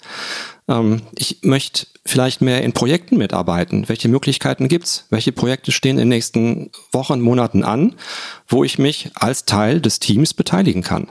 Ähm, 0.70 1.02
ich 1.14 1.40
möchte 1.42 1.86
vielleicht 2.06 2.40
mehr 2.40 2.62
in 2.62 2.72
Projekten 2.72 3.18
mitarbeiten. 3.18 3.88
Welche 3.88 4.08
Möglichkeiten 4.08 4.68
gibt's? 4.68 5.04
Welche 5.10 5.32
Projekte 5.32 5.72
stehen 5.72 5.96
in 5.96 6.04
den 6.04 6.08
nächsten 6.08 6.70
Wochen, 6.92 7.20
Monaten 7.20 7.62
an, 7.62 7.94
wo 8.48 8.64
ich 8.64 8.78
mich 8.78 9.10
als 9.14 9.44
Teil 9.44 9.80
des 9.80 10.00
Teams 10.00 10.32
beteiligen 10.32 10.82
kann? 10.82 11.10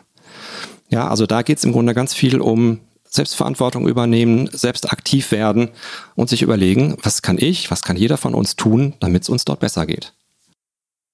Ja, 0.89 1.07
also 1.07 1.27
da 1.27 1.43
geht's 1.43 1.63
im 1.63 1.73
Grunde 1.73 1.93
ganz 1.93 2.15
viel 2.15 2.41
um 2.41 2.79
Selbstverantwortung 3.03 3.87
übernehmen, 3.87 4.49
selbst 4.51 4.91
aktiv 4.91 5.31
werden 5.31 5.69
und 6.15 6.29
sich 6.29 6.41
überlegen, 6.41 6.97
was 7.03 7.21
kann 7.21 7.37
ich, 7.37 7.69
was 7.69 7.83
kann 7.83 7.97
jeder 7.97 8.17
von 8.17 8.33
uns 8.33 8.55
tun, 8.55 8.93
damit 8.99 9.23
es 9.23 9.29
uns 9.29 9.45
dort 9.45 9.59
besser 9.59 9.85
geht 9.85 10.13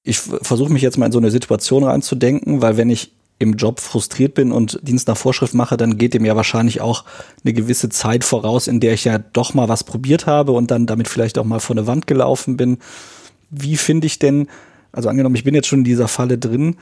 ich 0.05 0.19
versuche 0.19 0.71
mich 0.71 0.83
jetzt 0.83 0.97
mal 0.97 1.07
in 1.07 1.11
so 1.11 1.17
eine 1.17 1.31
Situation 1.31 1.83
reinzudenken, 1.83 2.61
weil 2.61 2.77
wenn 2.77 2.91
ich 2.91 3.11
im 3.37 3.55
Job 3.55 3.79
frustriert 3.79 4.33
bin 4.33 4.51
und 4.51 4.79
Dienst 4.81 5.07
nach 5.07 5.17
Vorschrift 5.17 5.53
mache, 5.53 5.75
dann 5.75 5.97
geht 5.97 6.13
dem 6.13 6.23
ja 6.23 6.35
wahrscheinlich 6.35 6.79
auch 6.79 7.03
eine 7.43 7.53
gewisse 7.53 7.89
Zeit 7.89 8.23
voraus, 8.23 8.67
in 8.67 8.79
der 8.79 8.93
ich 8.93 9.03
ja 9.03 9.17
doch 9.17 9.53
mal 9.53 9.67
was 9.67 9.83
probiert 9.83 10.25
habe 10.25 10.53
und 10.53 10.71
dann 10.71 10.85
damit 10.85 11.07
vielleicht 11.07 11.37
auch 11.37 11.43
mal 11.43 11.59
vor 11.59 11.75
eine 11.75 11.87
Wand 11.87 12.07
gelaufen 12.07 12.55
bin. 12.55 12.77
Wie 13.49 13.75
finde 13.75 14.07
ich 14.07 14.19
denn, 14.19 14.47
also 14.93 15.09
angenommen, 15.09 15.35
ich 15.35 15.43
bin 15.43 15.53
jetzt 15.53 15.67
schon 15.67 15.79
in 15.79 15.85
dieser 15.85 16.07
Falle 16.07 16.37
drin 16.37 16.77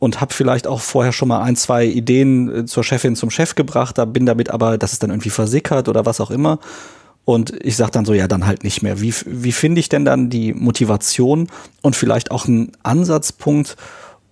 und 0.00 0.20
habe 0.20 0.34
vielleicht 0.34 0.66
auch 0.66 0.80
vorher 0.80 1.12
schon 1.12 1.28
mal 1.28 1.42
ein, 1.42 1.54
zwei 1.54 1.86
Ideen 1.86 2.54
äh, 2.54 2.64
zur 2.66 2.82
Chefin 2.82 3.14
zum 3.14 3.30
Chef 3.30 3.54
gebracht, 3.54 3.96
da 3.96 4.04
bin 4.04 4.26
damit 4.26 4.50
aber, 4.50 4.78
das 4.78 4.92
ist 4.92 5.02
dann 5.02 5.10
irgendwie 5.10 5.30
versickert 5.30 5.88
oder 5.88 6.04
was 6.04 6.20
auch 6.20 6.32
immer 6.32 6.58
und 7.24 7.54
ich 7.64 7.76
sage 7.76 7.92
dann 7.92 8.04
so, 8.04 8.12
ja, 8.12 8.28
dann 8.28 8.46
halt 8.46 8.64
nicht 8.64 8.82
mehr. 8.82 9.00
Wie, 9.00 9.14
wie 9.26 9.52
finde 9.52 9.80
ich 9.80 9.88
denn 9.88 10.04
dann 10.04 10.28
die 10.28 10.52
Motivation 10.52 11.48
und 11.80 11.96
vielleicht 11.96 12.30
auch 12.30 12.46
einen 12.46 12.72
Ansatzpunkt, 12.82 13.76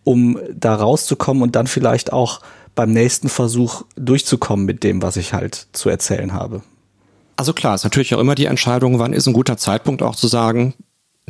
um 0.04 0.38
da 0.52 0.74
rauszukommen 0.74 1.42
und 1.42 1.56
dann 1.56 1.66
vielleicht 1.66 2.12
auch 2.12 2.40
beim 2.74 2.90
nächsten 2.92 3.28
Versuch 3.28 3.84
durchzukommen 3.96 4.64
mit 4.64 4.82
dem, 4.82 5.02
was 5.02 5.16
ich 5.16 5.32
halt 5.32 5.66
zu 5.72 5.88
erzählen 5.88 6.32
habe? 6.32 6.62
Also 7.36 7.52
klar, 7.52 7.74
ist 7.74 7.84
natürlich 7.84 8.14
auch 8.14 8.20
immer 8.20 8.34
die 8.34 8.46
Entscheidung, 8.46 8.98
wann 8.98 9.12
ist 9.12 9.26
ein 9.26 9.32
guter 9.32 9.56
Zeitpunkt 9.56 10.02
auch 10.02 10.16
zu 10.16 10.28
sagen, 10.28 10.74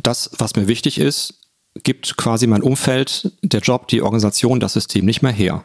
das, 0.01 0.31
was 0.37 0.55
mir 0.55 0.67
wichtig 0.67 0.99
ist, 0.99 1.35
gibt 1.83 2.17
quasi 2.17 2.47
mein 2.47 2.61
Umfeld, 2.61 3.31
der 3.41 3.61
Job, 3.61 3.87
die 3.87 4.01
Organisation, 4.01 4.59
das 4.59 4.73
System 4.73 5.05
nicht 5.05 5.21
mehr 5.21 5.31
her. 5.31 5.63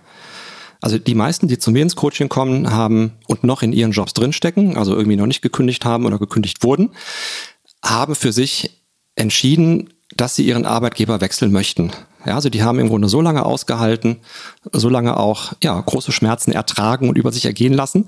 Also 0.80 0.98
die 0.98 1.14
meisten, 1.14 1.48
die 1.48 1.58
zu 1.58 1.70
mir 1.70 1.82
ins 1.82 1.96
Coaching 1.96 2.28
kommen, 2.28 2.70
haben 2.70 3.12
und 3.26 3.44
noch 3.44 3.62
in 3.62 3.72
ihren 3.72 3.92
Jobs 3.92 4.14
drinstecken, 4.14 4.76
also 4.76 4.94
irgendwie 4.94 5.16
noch 5.16 5.26
nicht 5.26 5.42
gekündigt 5.42 5.84
haben 5.84 6.06
oder 6.06 6.18
gekündigt 6.18 6.62
wurden, 6.62 6.90
haben 7.84 8.14
für 8.14 8.32
sich 8.32 8.82
entschieden, 9.16 9.92
dass 10.16 10.36
sie 10.36 10.46
ihren 10.46 10.66
Arbeitgeber 10.66 11.20
wechseln 11.20 11.52
möchten. 11.52 11.90
Ja, 12.28 12.34
also 12.34 12.50
die 12.50 12.62
haben 12.62 12.78
im 12.78 12.90
Grunde 12.90 13.08
so 13.08 13.22
lange 13.22 13.46
ausgehalten, 13.46 14.18
so 14.70 14.90
lange 14.90 15.16
auch 15.16 15.54
ja, 15.62 15.80
große 15.80 16.12
Schmerzen 16.12 16.52
ertragen 16.52 17.08
und 17.08 17.16
über 17.16 17.32
sich 17.32 17.46
ergehen 17.46 17.72
lassen, 17.72 18.06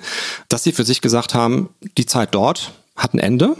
dass 0.49 0.62
sie 0.62 0.73
für 0.73 0.85
sich 0.85 1.00
gesagt 1.00 1.33
haben, 1.33 1.71
die 1.97 2.05
Zeit 2.05 2.35
dort 2.35 2.73
hat 2.97 3.15
ein 3.15 3.19
Ende, 3.19 3.57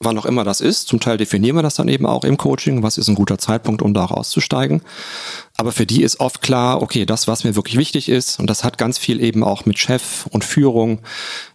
wann 0.00 0.18
auch 0.18 0.26
immer 0.26 0.44
das 0.44 0.60
ist. 0.60 0.86
Zum 0.86 1.00
Teil 1.00 1.16
definieren 1.16 1.56
wir 1.56 1.62
das 1.62 1.76
dann 1.76 1.88
eben 1.88 2.04
auch 2.04 2.24
im 2.24 2.36
Coaching, 2.36 2.82
was 2.82 2.98
ist 2.98 3.08
ein 3.08 3.14
guter 3.14 3.38
Zeitpunkt, 3.38 3.80
um 3.80 3.94
da 3.94 4.04
auch 4.04 4.10
auszusteigen. 4.10 4.82
Aber 5.56 5.72
für 5.72 5.86
die 5.86 6.02
ist 6.02 6.18
oft 6.18 6.40
klar, 6.40 6.82
okay, 6.82 7.04
das, 7.04 7.28
was 7.28 7.44
mir 7.44 7.54
wirklich 7.54 7.76
wichtig 7.76 8.08
ist, 8.08 8.40
und 8.40 8.48
das 8.48 8.64
hat 8.64 8.78
ganz 8.78 8.98
viel 8.98 9.22
eben 9.22 9.44
auch 9.44 9.66
mit 9.66 9.78
Chef 9.78 10.26
und 10.30 10.44
Führung, 10.44 11.00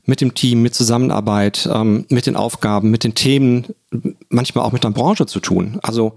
mit 0.06 0.22
dem 0.22 0.34
Team, 0.34 0.62
mit 0.62 0.75
Zusammenarbeit, 0.75 1.68
ähm, 1.72 2.06
mit 2.10 2.25
den 2.25 2.36
Aufgaben, 2.36 2.92
mit 2.92 3.04
den 3.04 3.16
Themen, 3.16 3.68
manchmal 4.30 4.66
auch 4.66 4.72
mit 4.72 4.84
der 4.84 4.92
Branche 4.92 5.25
zu 5.25 5.39
tun. 5.39 5.80
Also 5.82 6.16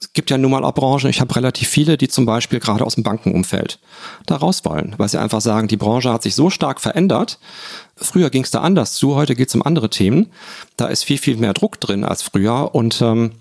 es 0.00 0.12
gibt 0.12 0.30
ja 0.30 0.38
nun 0.38 0.50
mal 0.50 0.64
auch 0.64 0.74
Branchen, 0.74 1.08
ich 1.08 1.20
habe 1.20 1.34
relativ 1.36 1.68
viele, 1.68 1.96
die 1.96 2.08
zum 2.08 2.26
Beispiel 2.26 2.60
gerade 2.60 2.84
aus 2.84 2.96
dem 2.96 3.04
Bankenumfeld 3.04 3.78
da 4.26 4.36
raus 4.36 4.64
wollen, 4.64 4.94
weil 4.98 5.08
sie 5.08 5.20
einfach 5.20 5.40
sagen, 5.40 5.68
die 5.68 5.76
Branche 5.76 6.12
hat 6.12 6.22
sich 6.22 6.34
so 6.34 6.50
stark 6.50 6.80
verändert. 6.80 7.38
Früher 7.96 8.30
ging 8.30 8.42
es 8.42 8.50
da 8.50 8.60
anders 8.60 8.94
zu, 8.94 9.14
heute 9.14 9.34
geht 9.34 9.48
es 9.48 9.54
um 9.54 9.62
andere 9.62 9.90
Themen. 9.90 10.32
Da 10.76 10.86
ist 10.86 11.04
viel, 11.04 11.18
viel 11.18 11.36
mehr 11.36 11.54
Druck 11.54 11.78
drin 11.80 12.04
als 12.04 12.22
früher 12.22 12.74
und 12.74 13.00
ähm, 13.02 13.32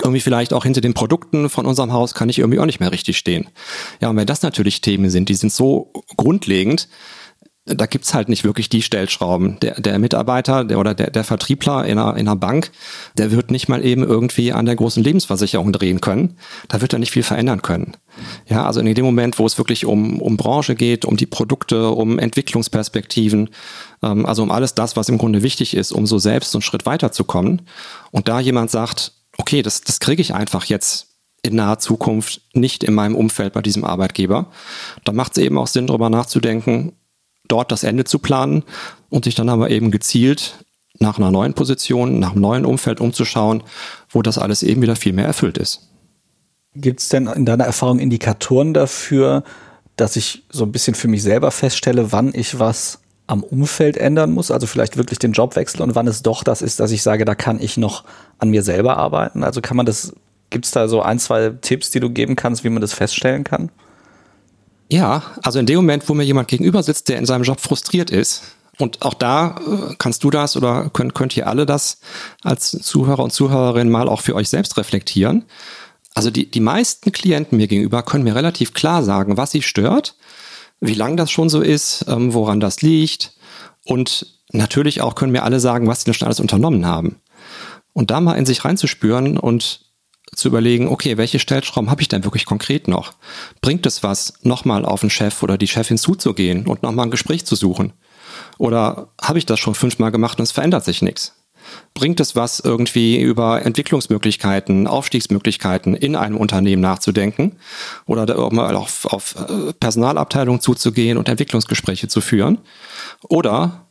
irgendwie 0.00 0.20
vielleicht 0.20 0.52
auch 0.52 0.64
hinter 0.64 0.80
den 0.80 0.94
Produkten 0.94 1.48
von 1.48 1.66
unserem 1.66 1.92
Haus 1.92 2.14
kann 2.14 2.28
ich 2.28 2.38
irgendwie 2.38 2.58
auch 2.58 2.66
nicht 2.66 2.80
mehr 2.80 2.92
richtig 2.92 3.16
stehen. 3.16 3.48
Ja, 4.00 4.10
und 4.10 4.16
wenn 4.16 4.26
das 4.26 4.42
natürlich 4.42 4.80
Themen 4.80 5.10
sind, 5.10 5.28
die 5.28 5.34
sind 5.34 5.52
so 5.52 5.92
grundlegend, 6.16 6.88
da 7.66 7.86
gibt's 7.86 8.14
halt 8.14 8.28
nicht 8.28 8.44
wirklich 8.44 8.68
die 8.68 8.80
Stellschrauben. 8.80 9.58
Der, 9.60 9.80
der 9.80 9.98
Mitarbeiter 9.98 10.64
der, 10.64 10.78
oder 10.78 10.94
der, 10.94 11.10
der 11.10 11.24
Vertriebler 11.24 11.84
in 11.84 11.98
einer, 11.98 12.16
in 12.16 12.28
einer 12.28 12.36
Bank, 12.36 12.70
der 13.18 13.32
wird 13.32 13.50
nicht 13.50 13.68
mal 13.68 13.84
eben 13.84 14.04
irgendwie 14.04 14.52
an 14.52 14.66
der 14.66 14.76
großen 14.76 15.02
Lebensversicherung 15.02 15.72
drehen 15.72 16.00
können. 16.00 16.36
Da 16.68 16.80
wird 16.80 16.92
er 16.92 17.00
nicht 17.00 17.10
viel 17.10 17.24
verändern 17.24 17.62
können. 17.62 17.96
Ja, 18.46 18.64
also 18.64 18.78
in 18.78 18.94
dem 18.94 19.04
Moment, 19.04 19.40
wo 19.40 19.46
es 19.46 19.58
wirklich 19.58 19.84
um, 19.84 20.22
um 20.22 20.36
Branche 20.36 20.76
geht, 20.76 21.04
um 21.04 21.16
die 21.16 21.26
Produkte, 21.26 21.90
um 21.90 22.20
Entwicklungsperspektiven, 22.20 23.50
ähm, 24.02 24.24
also 24.26 24.44
um 24.44 24.52
alles 24.52 24.74
das, 24.74 24.94
was 24.94 25.08
im 25.08 25.18
Grunde 25.18 25.42
wichtig 25.42 25.76
ist, 25.76 25.90
um 25.90 26.06
so 26.06 26.18
selbst 26.18 26.54
einen 26.54 26.62
Schritt 26.62 26.86
weiterzukommen. 26.86 27.62
Und 28.12 28.28
da 28.28 28.38
jemand 28.38 28.70
sagt, 28.70 29.12
okay, 29.38 29.62
das, 29.62 29.80
das 29.80 30.00
kriege 30.00 30.22
ich 30.22 30.34
einfach 30.34 30.64
jetzt 30.64 31.08
in 31.42 31.56
naher 31.56 31.78
Zukunft 31.78 32.42
nicht 32.54 32.84
in 32.84 32.94
meinem 32.94 33.14
Umfeld 33.14 33.52
bei 33.52 33.62
diesem 33.62 33.84
Arbeitgeber. 33.84 34.50
Da 35.04 35.12
macht 35.12 35.36
es 35.36 35.44
eben 35.44 35.58
auch 35.58 35.66
Sinn, 35.66 35.86
darüber 35.86 36.10
nachzudenken, 36.10 36.92
dort 37.48 37.70
das 37.70 37.84
Ende 37.84 38.04
zu 38.04 38.18
planen 38.18 38.64
und 39.08 39.24
sich 39.24 39.34
dann 39.34 39.48
aber 39.48 39.70
eben 39.70 39.90
gezielt 39.90 40.64
nach 40.98 41.18
einer 41.18 41.30
neuen 41.30 41.54
Position, 41.54 42.18
nach 42.18 42.32
einem 42.32 42.40
neuen 42.40 42.64
Umfeld 42.64 43.00
umzuschauen, 43.00 43.62
wo 44.08 44.22
das 44.22 44.38
alles 44.38 44.62
eben 44.62 44.82
wieder 44.82 44.96
viel 44.96 45.12
mehr 45.12 45.26
erfüllt 45.26 45.58
ist. 45.58 45.88
Gibt 46.74 47.00
es 47.00 47.08
denn 47.08 47.26
in 47.26 47.46
deiner 47.46 47.64
Erfahrung 47.64 47.98
Indikatoren 47.98 48.74
dafür, 48.74 49.44
dass 49.96 50.16
ich 50.16 50.44
so 50.50 50.64
ein 50.64 50.72
bisschen 50.72 50.94
für 50.94 51.08
mich 51.08 51.22
selber 51.22 51.50
feststelle, 51.50 52.12
wann 52.12 52.34
ich 52.34 52.58
was 52.58 53.00
am 53.26 53.42
Umfeld 53.42 53.96
ändern 53.96 54.32
muss, 54.32 54.50
also 54.50 54.66
vielleicht 54.66 54.96
wirklich 54.96 55.18
den 55.18 55.32
Job 55.32 55.56
wechseln 55.56 55.82
und 55.82 55.94
wann 55.94 56.06
es 56.06 56.22
doch 56.22 56.44
das 56.44 56.62
ist, 56.62 56.78
dass 56.78 56.92
ich 56.92 57.02
sage, 57.02 57.24
da 57.24 57.34
kann 57.34 57.60
ich 57.60 57.76
noch 57.76 58.04
an 58.38 58.50
mir 58.50 58.62
selber 58.62 58.96
arbeiten? 58.96 59.42
Also 59.42 59.60
kann 59.60 59.76
man 59.76 59.86
das, 59.86 60.12
gibt 60.50 60.64
es 60.64 60.70
da 60.70 60.86
so 60.88 61.02
ein, 61.02 61.18
zwei 61.18 61.50
Tipps, 61.60 61.90
die 61.90 62.00
du 62.00 62.10
geben 62.10 62.36
kannst, 62.36 62.62
wie 62.62 62.70
man 62.70 62.80
das 62.80 62.92
feststellen 62.92 63.44
kann? 63.44 63.70
Ja, 64.88 65.22
also 65.42 65.58
in 65.58 65.66
dem 65.66 65.76
Moment, 65.76 66.08
wo 66.08 66.14
mir 66.14 66.22
jemand 66.22 66.46
gegenüber 66.46 66.82
sitzt, 66.82 67.08
der 67.08 67.18
in 67.18 67.26
seinem 67.26 67.42
Job 67.42 67.60
frustriert 67.60 68.10
ist, 68.10 68.42
und 68.78 69.02
auch 69.02 69.14
da 69.14 69.56
äh, 69.66 69.94
kannst 69.98 70.22
du 70.22 70.30
das 70.30 70.56
oder 70.56 70.90
könnt, 70.92 71.14
könnt 71.14 71.36
ihr 71.36 71.46
alle 71.46 71.66
das 71.66 71.98
als 72.42 72.70
Zuhörer 72.70 73.24
und 73.24 73.32
Zuhörerin 73.32 73.90
mal 73.90 74.08
auch 74.08 74.20
für 74.20 74.34
euch 74.34 74.48
selbst 74.48 74.76
reflektieren. 74.76 75.44
Also 76.14 76.30
die, 76.30 76.50
die 76.50 76.60
meisten 76.60 77.12
Klienten 77.12 77.56
mir 77.56 77.68
gegenüber 77.68 78.02
können 78.02 78.24
mir 78.24 78.34
relativ 78.34 78.74
klar 78.74 79.02
sagen, 79.02 79.36
was 79.36 79.50
sie 79.50 79.62
stört 79.62 80.16
wie 80.80 80.94
lang 80.94 81.16
das 81.16 81.30
schon 81.30 81.48
so 81.48 81.60
ist, 81.60 82.04
ähm, 82.08 82.34
woran 82.34 82.60
das 82.60 82.82
liegt. 82.82 83.32
Und 83.84 84.26
natürlich 84.52 85.00
auch 85.00 85.14
können 85.14 85.32
mir 85.32 85.44
alle 85.44 85.60
sagen, 85.60 85.86
was 85.86 86.00
sie 86.00 86.06
denn 86.06 86.14
schon 86.14 86.26
alles 86.26 86.40
unternommen 86.40 86.86
haben. 86.86 87.20
Und 87.92 88.10
da 88.10 88.20
mal 88.20 88.34
in 88.34 88.46
sich 88.46 88.64
reinzuspüren 88.64 89.38
und 89.38 89.86
zu 90.34 90.48
überlegen, 90.48 90.88
okay, 90.88 91.16
welche 91.16 91.38
Stellschrauben 91.38 91.90
habe 91.90 92.02
ich 92.02 92.08
denn 92.08 92.24
wirklich 92.24 92.44
konkret 92.44 92.88
noch? 92.88 93.14
Bringt 93.62 93.86
es 93.86 94.02
was, 94.02 94.34
nochmal 94.42 94.84
auf 94.84 95.00
den 95.00 95.10
Chef 95.10 95.42
oder 95.42 95.56
die 95.56 95.68
Chefin 95.68 95.96
zuzugehen 95.98 96.66
und 96.66 96.82
nochmal 96.82 97.06
ein 97.06 97.10
Gespräch 97.10 97.46
zu 97.46 97.54
suchen? 97.54 97.92
Oder 98.58 99.08
habe 99.20 99.38
ich 99.38 99.46
das 99.46 99.60
schon 99.60 99.74
fünfmal 99.74 100.10
gemacht 100.10 100.38
und 100.38 100.42
es 100.42 100.52
verändert 100.52 100.84
sich 100.84 101.00
nichts? 101.00 101.34
Bringt 101.94 102.20
es 102.20 102.36
was, 102.36 102.60
irgendwie 102.60 103.20
über 103.20 103.64
Entwicklungsmöglichkeiten, 103.64 104.86
Aufstiegsmöglichkeiten 104.86 105.94
in 105.94 106.16
einem 106.16 106.36
Unternehmen 106.36 106.82
nachzudenken 106.82 107.56
oder 108.04 108.26
da 108.26 108.50
mal 108.50 108.76
auf, 108.76 109.06
auf 109.06 109.34
äh, 109.36 109.72
Personalabteilungen 109.72 110.60
zuzugehen 110.60 111.16
und 111.16 111.28
Entwicklungsgespräche 111.28 112.08
zu 112.08 112.20
führen? 112.20 112.58
Oder 113.28 113.85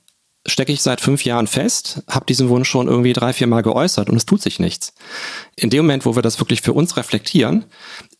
stecke 0.45 0.71
ich 0.71 0.81
seit 0.81 1.01
fünf 1.01 1.25
Jahren 1.25 1.47
fest, 1.47 2.03
habe 2.07 2.25
diesen 2.25 2.49
Wunsch 2.49 2.69
schon 2.69 2.87
irgendwie 2.87 3.13
drei, 3.13 3.33
vier 3.33 3.47
Mal 3.47 3.61
geäußert 3.61 4.09
und 4.09 4.15
es 4.15 4.25
tut 4.25 4.41
sich 4.41 4.59
nichts. 4.59 4.93
In 5.55 5.69
dem 5.69 5.85
Moment, 5.85 6.05
wo 6.05 6.15
wir 6.15 6.21
das 6.21 6.39
wirklich 6.39 6.61
für 6.61 6.73
uns 6.73 6.97
reflektieren, 6.97 7.65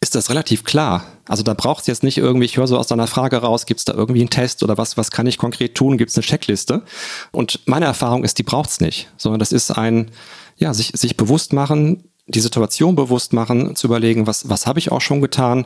ist 0.02 0.16
das 0.16 0.30
relativ 0.30 0.64
klar. 0.64 1.06
Also 1.28 1.44
da 1.44 1.54
braucht 1.54 1.82
es 1.82 1.88
jetzt 1.88 2.04
nicht 2.04 2.18
irgendwie, 2.18 2.46
ich 2.46 2.58
höre 2.58 2.68
so 2.68 2.78
aus 2.78 2.88
deiner 2.88 3.08
Frage 3.08 3.38
raus, 3.38 3.68
gibt 3.68 3.80
es 3.80 3.86
da 3.86 3.94
irgendwie 3.94 4.22
einen 4.22 4.32
Test 4.32 4.64
oder 4.64 4.78
was, 4.78 4.98
was 4.98 5.12
kann 5.12 5.28
ich 5.28 5.38
konkret 5.38 5.76
tun, 5.76 5.98
gibt 5.98 6.12
es 6.12 6.18
eine 6.18 6.26
Checkliste? 6.26 6.82
Und 7.32 7.60
meine 7.66 7.86
Erfahrung 7.86 8.24
ist, 8.24 8.40
die 8.40 8.44
braucht 8.44 8.72
es 8.72 8.80
nicht, 8.80 9.10
sondern 9.18 9.40
das 9.40 9.52
ist 9.52 9.72
ein, 9.72 10.10
ja, 10.58 10.74
sich, 10.74 10.92
sich 10.96 11.18
bewusst 11.18 11.54
machen, 11.54 12.10
die 12.28 12.40
Situation 12.40 12.96
bewusst 12.96 13.34
machen, 13.34 13.76
zu 13.76 13.86
überlegen, 13.86 14.26
was, 14.26 14.50
was 14.50 14.66
habe 14.66 14.80
ich 14.80 14.92
auch 14.92 15.02
schon 15.02 15.22
getan, 15.22 15.66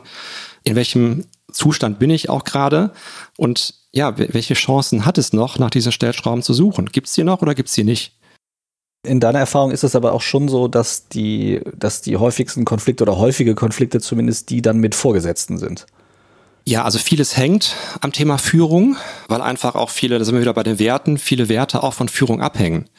in 0.64 0.76
welchem 0.76 1.26
Zustand 1.50 1.98
bin 1.98 2.10
ich 2.10 2.28
auch 2.28 2.44
gerade 2.44 2.92
und 3.38 3.79
ja, 3.92 4.16
welche 4.16 4.54
Chancen 4.54 5.04
hat 5.04 5.18
es 5.18 5.32
noch, 5.32 5.58
nach 5.58 5.70
diesen 5.70 5.92
Stellschrauben 5.92 6.42
zu 6.42 6.54
suchen? 6.54 6.86
Gibt 6.86 7.08
es 7.08 7.14
die 7.14 7.24
noch 7.24 7.42
oder 7.42 7.54
gibt 7.54 7.68
es 7.68 7.74
die 7.74 7.84
nicht? 7.84 8.16
In 9.02 9.18
deiner 9.18 9.38
Erfahrung 9.38 9.70
ist 9.70 9.82
es 9.82 9.96
aber 9.96 10.12
auch 10.12 10.20
schon 10.20 10.48
so, 10.48 10.68
dass 10.68 11.08
die, 11.08 11.60
dass 11.74 12.02
die 12.02 12.18
häufigsten 12.18 12.64
Konflikte 12.64 13.02
oder 13.02 13.16
häufige 13.16 13.54
Konflikte 13.54 14.00
zumindest 14.00 14.50
die 14.50 14.62
dann 14.62 14.78
mit 14.78 14.94
Vorgesetzten 14.94 15.58
sind. 15.58 15.86
Ja, 16.66 16.84
also 16.84 16.98
vieles 16.98 17.36
hängt 17.36 17.74
am 18.00 18.12
Thema 18.12 18.36
Führung, 18.36 18.96
weil 19.28 19.40
einfach 19.40 19.74
auch 19.74 19.88
viele, 19.88 20.18
da 20.18 20.24
sind 20.24 20.34
wir 20.34 20.42
wieder 20.42 20.54
bei 20.54 20.62
den 20.62 20.78
Werten, 20.78 21.16
viele 21.16 21.48
Werte 21.48 21.82
auch 21.82 21.94
von 21.94 22.08
Führung 22.08 22.42
abhängen. 22.42 22.90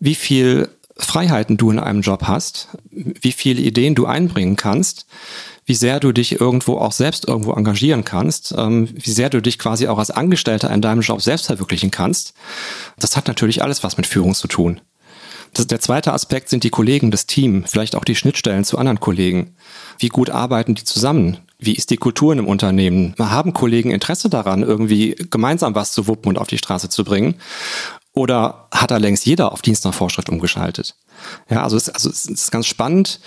Wie 0.00 0.16
viel 0.16 0.68
Freiheiten 0.96 1.56
du 1.56 1.70
in 1.70 1.78
einem 1.78 2.02
Job 2.02 2.24
hast, 2.24 2.68
wie 2.90 3.32
viele 3.32 3.62
Ideen 3.62 3.94
du 3.94 4.06
einbringen 4.06 4.56
kannst, 4.56 5.06
wie 5.70 5.74
sehr 5.76 6.00
du 6.00 6.10
dich 6.10 6.40
irgendwo 6.40 6.78
auch 6.78 6.90
selbst 6.90 7.28
irgendwo 7.28 7.52
engagieren 7.52 8.04
kannst, 8.04 8.52
ähm, 8.58 8.88
wie 8.92 9.12
sehr 9.12 9.30
du 9.30 9.40
dich 9.40 9.56
quasi 9.56 9.86
auch 9.86 9.98
als 9.98 10.10
Angestellter 10.10 10.68
in 10.68 10.82
deinem 10.82 11.00
Job 11.00 11.22
selbst 11.22 11.46
verwirklichen 11.46 11.92
kannst. 11.92 12.34
Das 12.98 13.16
hat 13.16 13.28
natürlich 13.28 13.62
alles 13.62 13.84
was 13.84 13.96
mit 13.96 14.08
Führung 14.08 14.34
zu 14.34 14.48
tun. 14.48 14.80
Das, 15.54 15.68
der 15.68 15.78
zweite 15.78 16.12
Aspekt 16.12 16.48
sind 16.48 16.64
die 16.64 16.70
Kollegen, 16.70 17.12
das 17.12 17.26
Team, 17.26 17.62
vielleicht 17.68 17.94
auch 17.94 18.02
die 18.02 18.16
Schnittstellen 18.16 18.64
zu 18.64 18.78
anderen 18.78 18.98
Kollegen. 18.98 19.54
Wie 19.96 20.08
gut 20.08 20.28
arbeiten 20.28 20.74
die 20.74 20.82
zusammen? 20.82 21.38
Wie 21.60 21.76
ist 21.76 21.90
die 21.90 21.98
Kultur 21.98 22.32
in 22.32 22.40
einem 22.40 22.48
Unternehmen? 22.48 23.14
Haben 23.20 23.52
Kollegen 23.52 23.92
Interesse 23.92 24.28
daran, 24.28 24.64
irgendwie 24.64 25.14
gemeinsam 25.30 25.76
was 25.76 25.92
zu 25.92 26.08
wuppen 26.08 26.30
und 26.30 26.38
auf 26.38 26.48
die 26.48 26.58
Straße 26.58 26.88
zu 26.88 27.04
bringen? 27.04 27.36
Oder 28.12 28.66
hat 28.72 28.90
da 28.90 28.96
längst 28.96 29.24
jeder 29.24 29.52
auf 29.52 29.62
Dienst 29.62 29.84
nach 29.84 29.94
Vorschrift 29.94 30.30
umgeschaltet? 30.30 30.96
Ja, 31.48 31.62
also 31.62 31.76
es, 31.76 31.88
also 31.88 32.10
es 32.10 32.26
ist 32.26 32.50
ganz 32.50 32.66
spannend, 32.66 33.20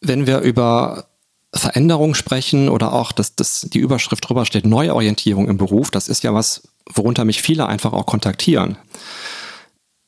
wenn 0.00 0.28
wir 0.28 0.40
über 0.42 1.08
Veränderung 1.54 2.14
sprechen 2.14 2.68
oder 2.68 2.92
auch, 2.92 3.12
dass 3.12 3.34
das, 3.34 3.68
die 3.72 3.78
Überschrift 3.78 4.28
drüber 4.28 4.46
steht, 4.46 4.64
Neuorientierung 4.64 5.48
im 5.48 5.58
Beruf. 5.58 5.90
Das 5.90 6.08
ist 6.08 6.22
ja 6.24 6.32
was, 6.32 6.62
worunter 6.92 7.24
mich 7.24 7.42
viele 7.42 7.66
einfach 7.66 7.92
auch 7.92 8.06
kontaktieren. 8.06 8.78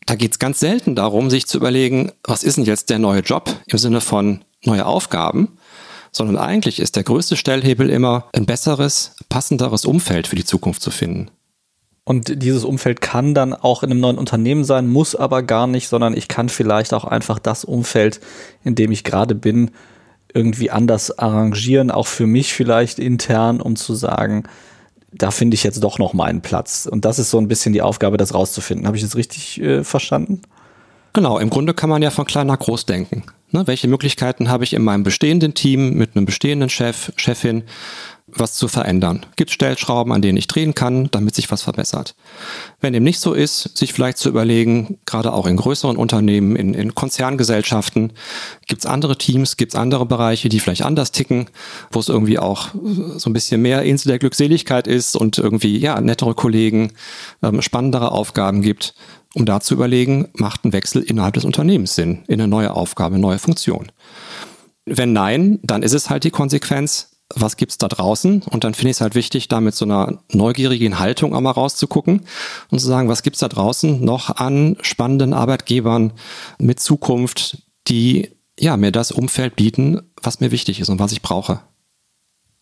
Da 0.07 0.15
geht 0.15 0.33
es 0.33 0.39
ganz 0.39 0.61
selten 0.61 0.95
darum, 0.95 1.31
sich 1.31 1.47
zu 1.47 1.59
überlegen, 1.59 2.13
was 2.25 2.45
ist 2.45 2.57
denn 2.57 2.65
jetzt 2.65 2.91
der 2.91 2.99
neue 2.99 3.21
Job 3.21 3.51
im 3.67 3.79
Sinne 3.79 4.01
von 4.01 4.45
neue 4.63 4.87
Aufgaben, 4.87 5.59
sondern 6.13 6.37
eigentlich 6.37 6.81
ist 6.81 6.97
der 6.97 7.05
größte 7.05 7.37
Stellhebel 7.37 7.91
immer, 7.91 8.29
ein 8.33 8.47
besseres, 8.47 9.17
passenderes 9.29 9.85
Umfeld 9.85 10.27
für 10.27 10.37
die 10.37 10.45
Zukunft 10.45 10.83
zu 10.83 10.91
finden. 10.91 11.31
Und 12.05 12.43
dieses 12.43 12.65
Umfeld 12.65 13.01
kann 13.01 13.35
dann 13.35 13.55
auch 13.55 13.83
in 13.83 13.91
einem 13.91 14.01
neuen 14.01 14.19
Unternehmen 14.19 14.65
sein, 14.65 14.89
muss 14.89 15.15
aber 15.15 15.43
gar 15.43 15.67
nicht, 15.67 15.89
sondern 15.89 16.15
ich 16.15 16.29
kann 16.29 16.51
vielleicht 16.51 16.93
auch 16.93 17.05
einfach 17.05 17.39
das 17.39 17.65
Umfeld, 17.65 18.21
in 18.63 18.75
dem 18.75 18.93
ich 18.93 19.05
gerade 19.05 19.35
bin, 19.35 19.71
irgendwie 20.35 20.71
anders 20.71 21.19
arrangieren, 21.19 21.91
auch 21.91 22.07
für 22.07 22.27
mich 22.27 22.53
vielleicht 22.53 22.99
intern, 22.99 23.61
um 23.61 23.77
zu 23.77 23.95
sagen, 23.95 24.45
da 25.13 25.31
finde 25.31 25.55
ich 25.55 25.63
jetzt 25.63 25.83
doch 25.83 25.99
noch 25.99 26.13
meinen 26.13 26.43
Platz. 26.43 26.87
Und 26.91 27.05
das 27.05 27.19
ist 27.19 27.31
so 27.31 27.39
ein 27.39 27.49
bisschen 27.49 27.73
die 27.73 27.83
Aufgabe, 27.83 28.17
das 28.17 28.35
rauszufinden. 28.35 28.87
Habe 28.87 28.97
ich 28.97 29.03
das 29.03 29.17
richtig 29.17 29.61
äh, 29.61 29.85
verstanden? 29.85 30.43
Genau, 31.13 31.39
im 31.39 31.49
Grunde 31.49 31.75
kann 31.75 31.89
man 31.89 32.03
ja 32.03 32.11
von 32.11 32.27
klein 32.27 32.49
nach 32.49 32.59
groß 32.59 32.87
denken. 32.87 33.23
Ne? 33.53 33.65
Welche 33.69 33.87
Möglichkeiten 33.87 34.49
habe 34.49 34.65
ich 34.65 34.75
in 34.75 34.83
meinem 34.83 35.05
bestehenden 35.05 35.55
Team 35.55 35.95
mit 35.95 36.17
einem 36.17 36.27
bestehenden 36.27 36.69
Chef, 36.69 37.13
Chefin, 37.17 37.63
was 38.27 38.55
zu 38.55 38.69
verändern? 38.69 39.27
Gibt 39.37 39.51
es 39.51 39.55
Stellschrauben, 39.55 40.13
an 40.13 40.23
denen 40.23 40.39
ich 40.39 40.47
drehen 40.47 40.75
kann, 40.75 41.11
damit 41.11 41.35
sich 41.35 41.51
was 41.51 41.63
verbessert? 41.63 42.15
Wenn 42.81 42.95
dem 42.95 43.05
nicht 43.05 43.21
so 43.21 43.35
ist, 43.35 43.77
sich 43.77 43.93
vielleicht 43.93 44.17
zu 44.17 44.31
überlegen, 44.31 44.99
gerade 45.05 45.33
auch 45.33 45.47
in 45.47 45.57
größeren 45.57 45.97
Unternehmen, 45.97 46.57
in, 46.57 46.73
in 46.73 46.95
Konzerngesellschaften, 46.95 48.13
gibt 48.67 48.81
es 48.81 48.87
andere 48.87 49.19
Teams, 49.19 49.59
gibt 49.59 49.75
es 49.75 49.79
andere 49.79 50.07
Bereiche, 50.07 50.49
die 50.49 50.59
vielleicht 50.59 50.83
anders 50.83 51.13
ticken, 51.13 51.47
wo 51.93 52.01
es 52.01 52.09
irgendwie 52.09 52.39
auch 52.39 52.69
so 53.17 53.29
ein 53.29 53.35
bisschen 53.35 53.61
mehr 53.61 53.83
Insel 53.83 54.09
der 54.09 54.19
Glückseligkeit 54.19 54.87
ist 54.87 55.17
und 55.17 55.37
irgendwie 55.37 55.77
ja 55.79 56.01
nettere 56.01 56.35
Kollegen, 56.35 56.93
ähm, 57.43 57.61
spannendere 57.61 58.11
Aufgaben 58.13 58.63
gibt, 58.63 58.95
um 59.35 59.45
da 59.45 59.61
zu 59.61 59.75
überlegen, 59.75 60.29
macht 60.35 60.65
ein 60.65 60.73
Wechsel 60.73 61.03
innerhalb 61.03 61.35
des 61.35 61.45
Unternehmens 61.45 61.95
Sinn, 61.95 62.23
in 62.27 62.41
eine 62.41 62.49
neue 62.49 62.73
Aufgabe, 62.73 63.17
eine 63.17 63.23
neue 63.23 63.39
Funktion. 63.39 63.93
Wenn 64.87 65.13
nein, 65.13 65.61
dann 65.63 65.83
ist 65.83 65.93
es 65.95 66.11
halt 66.11 66.25
die 66.25 66.31
Konsequenz, 66.31 67.14
was 67.35 67.57
gibt's 67.57 67.79
da 67.79 67.89
draußen? 67.89 68.43
Und 68.43 68.65
dann 68.65 68.75
finde 68.75 68.91
ich 68.91 68.97
es 68.99 69.01
halt 69.01 69.15
wichtig, 69.15 69.49
da 69.49 69.61
mit 69.61 69.75
so 69.75 69.85
einer 69.85 70.23
neugierigen 70.31 70.99
Haltung 70.99 71.35
auch 71.35 71.41
mal 71.41 71.51
rauszugucken 71.51 72.23
und 72.71 72.79
zu 72.79 72.87
sagen, 72.87 73.09
was 73.09 73.23
gibt's 73.23 73.41
da 73.41 73.49
draußen 73.49 74.05
noch 74.05 74.37
an 74.37 74.77
spannenden 74.83 75.33
Arbeitgebern 75.33 76.13
mit 76.59 76.81
Zukunft, 76.81 77.63
die 77.89 78.31
ja 78.59 78.77
mir 78.77 78.93
das 78.93 79.11
Umfeld 79.11 79.57
bieten, 79.57 80.03
was 80.23 80.41
mir 80.41 80.51
wichtig 80.51 80.81
ist 80.81 80.89
und 80.89 81.01
was 81.01 81.13
ich 81.13 81.23
brauche. 81.23 81.61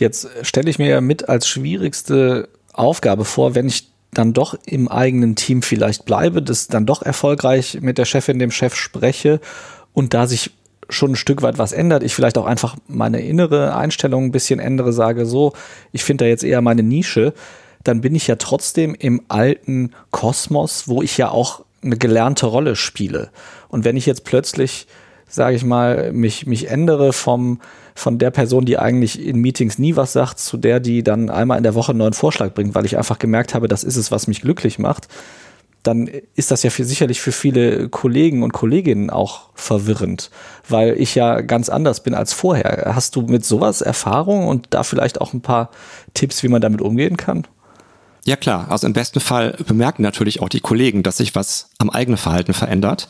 Jetzt 0.01 0.29
stelle 0.43 0.71
ich 0.71 0.79
mir 0.79 0.89
ja 0.89 1.01
mit 1.01 1.29
als 1.29 1.47
schwierigste 1.47 2.49
Aufgabe 2.73 3.25
vor, 3.25 3.55
wenn 3.55 3.69
ich 3.69 3.89
dann 4.13 4.33
doch 4.33 4.55
im 4.67 4.89
eigenen 4.89 5.37
Team 5.37 5.63
vielleicht 5.63 6.05
bleibe, 6.05 6.43
das 6.43 6.69
dann 6.69 6.87
doch 6.87 7.03
erfolgreich 7.03 7.79
mit 7.81 7.99
der 7.99 8.05
Chefin, 8.05 8.39
dem 8.39 8.51
Chef 8.51 8.75
spreche 8.75 9.41
und 9.93 10.15
da 10.15 10.27
sich 10.27 10.51
schon 10.89 11.13
ein 11.13 11.17
Stück 11.17 11.43
weit 11.43 11.59
was 11.59 11.73
ändert, 11.73 12.03
ich 12.03 12.15
vielleicht 12.15 12.39
auch 12.39 12.47
einfach 12.47 12.77
meine 12.87 13.21
innere 13.21 13.75
Einstellung 13.77 14.27
ein 14.27 14.33
bisschen 14.33 14.61
ändere, 14.61 14.93
sage 14.93 15.27
so, 15.27 15.53
ich 15.93 16.05
finde 16.05 16.25
da 16.25 16.29
jetzt 16.29 16.45
eher 16.45 16.61
meine 16.61 16.83
Nische, 16.83 17.33
dann 17.85 18.01
bin 18.01 18.15
ich 18.15 18.27
ja 18.27 18.37
trotzdem 18.37 18.95
im 18.95 19.23
alten 19.29 19.93
Kosmos, 20.11 20.89
wo 20.89 21.03
ich 21.03 21.17
ja 21.17 21.31
auch 21.31 21.65
eine 21.83 21.97
gelernte 21.97 22.47
Rolle 22.47 22.77
spiele. 22.77 23.31
Und 23.69 23.85
wenn 23.85 23.97
ich 23.97 24.07
jetzt 24.07 24.25
plötzlich, 24.25 24.87
sage 25.29 25.57
ich 25.57 25.65
mal, 25.65 26.13
mich, 26.13 26.47
mich 26.47 26.69
ändere 26.69 27.13
vom, 27.13 27.61
von 27.95 28.19
der 28.19 28.31
Person, 28.31 28.65
die 28.65 28.79
eigentlich 28.79 29.25
in 29.25 29.41
Meetings 29.41 29.79
nie 29.79 29.97
was 29.97 30.13
sagt, 30.13 30.39
zu 30.39 30.57
der, 30.57 30.81
die 30.81 31.03
dann 31.03 31.29
einmal 31.29 31.59
in 31.59 31.65
der 31.65 31.75
Woche 31.75 31.91
einen 31.91 31.99
neuen 31.99 32.13
Vorschlag 32.13 32.55
bringt, 32.55 32.75
weil 32.75 32.87
ich 32.87 32.97
einfach 32.97 33.19
gemerkt 33.19 33.55
habe, 33.55 33.69
das 33.69 33.83
ist 33.83 33.97
es, 33.97 34.11
was 34.11 34.29
mich 34.29 34.43
glücklich 34.43 34.79
macht, 34.79 35.09
dann 35.83 36.07
ist 36.35 36.51
das 36.51 36.63
ja 36.63 36.71
für, 36.71 36.85
sicherlich 36.85 37.21
für 37.21 37.33
viele 37.33 37.89
Kollegen 37.89 38.43
und 38.43 38.53
Kolleginnen 38.53 39.11
auch 39.11 39.51
verwirrend, 39.55 40.31
weil 40.69 41.01
ich 41.01 41.15
ja 41.15 41.41
ganz 41.41 41.69
anders 41.69 42.03
bin 42.03 42.15
als 42.15 42.33
vorher. 42.33 42.93
Hast 42.95 43.17
du 43.17 43.23
mit 43.23 43.45
sowas 43.45 43.81
Erfahrung 43.81 44.47
und 44.47 44.69
da 44.71 44.85
vielleicht 44.85 45.21
auch 45.21 45.33
ein 45.33 45.41
paar 45.41 45.71
Tipps, 46.15 46.43
wie 46.43 46.49
man 46.49 46.61
damit 46.61 46.81
umgehen 46.81 47.17
kann? 47.17 47.47
Ja 48.25 48.37
klar, 48.37 48.67
also 48.71 48.87
im 48.87 48.93
besten 48.93 49.19
Fall 49.19 49.57
bemerken 49.67 50.03
natürlich 50.03 50.41
auch 50.41 50.49
die 50.49 50.61
Kollegen, 50.61 51.03
dass 51.03 51.17
sich 51.17 51.35
was 51.35 51.71
am 51.79 51.91
eigenen 51.91 52.19
Verhalten 52.19 52.55
verändert. 52.55 53.09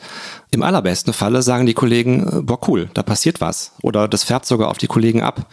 Im 0.51 0.63
allerbesten 0.63 1.13
Falle 1.13 1.43
sagen 1.43 1.67
die 1.67 1.75
Kollegen, 1.75 2.47
boah 2.47 2.67
cool, 2.69 2.89
da 2.95 3.03
passiert 3.03 3.43
was. 3.43 3.73
Oder 3.83 4.09
das 4.09 4.25
färbt 4.25 4.47
sogar 4.47 4.71
auf 4.71 4.79
die 4.79 4.87
Kollegen 4.87 5.21
ab. 5.21 5.47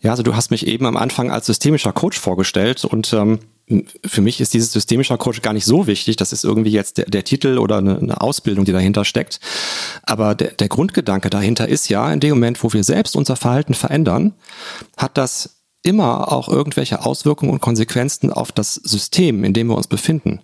Ja, 0.00 0.10
also 0.10 0.22
du 0.22 0.36
hast 0.36 0.50
mich 0.50 0.66
eben 0.66 0.84
am 0.84 0.98
Anfang 0.98 1.30
als 1.30 1.46
systemischer 1.46 1.92
Coach 1.92 2.18
vorgestellt 2.18 2.84
und 2.84 3.12
ähm, 3.14 3.38
für 4.04 4.22
mich 4.22 4.40
ist 4.40 4.54
dieses 4.54 4.72
systemischer 4.72 5.18
Coach 5.18 5.42
gar 5.42 5.52
nicht 5.52 5.64
so 5.64 5.86
wichtig. 5.86 6.16
Das 6.16 6.32
ist 6.32 6.44
irgendwie 6.44 6.70
jetzt 6.70 6.98
der, 6.98 7.06
der 7.06 7.24
Titel 7.24 7.58
oder 7.58 7.78
eine, 7.78 7.98
eine, 7.98 8.20
Ausbildung, 8.20 8.64
die 8.64 8.72
dahinter 8.72 9.04
steckt. 9.04 9.40
Aber 10.02 10.34
der, 10.34 10.52
der 10.52 10.68
Grundgedanke 10.68 11.30
dahinter 11.30 11.68
ist 11.68 11.88
ja, 11.88 12.10
in 12.12 12.20
dem 12.20 12.30
Moment, 12.30 12.62
wo 12.62 12.72
wir 12.72 12.84
selbst 12.84 13.16
unser 13.16 13.36
Verhalten 13.36 13.74
verändern, 13.74 14.34
hat 14.96 15.18
das 15.18 15.62
immer 15.82 16.32
auch 16.32 16.48
irgendwelche 16.48 17.04
Auswirkungen 17.04 17.52
und 17.52 17.60
Konsequenzen 17.60 18.32
auf 18.32 18.52
das 18.52 18.74
System, 18.74 19.44
in 19.44 19.52
dem 19.52 19.68
wir 19.68 19.76
uns 19.76 19.86
befinden. 19.86 20.40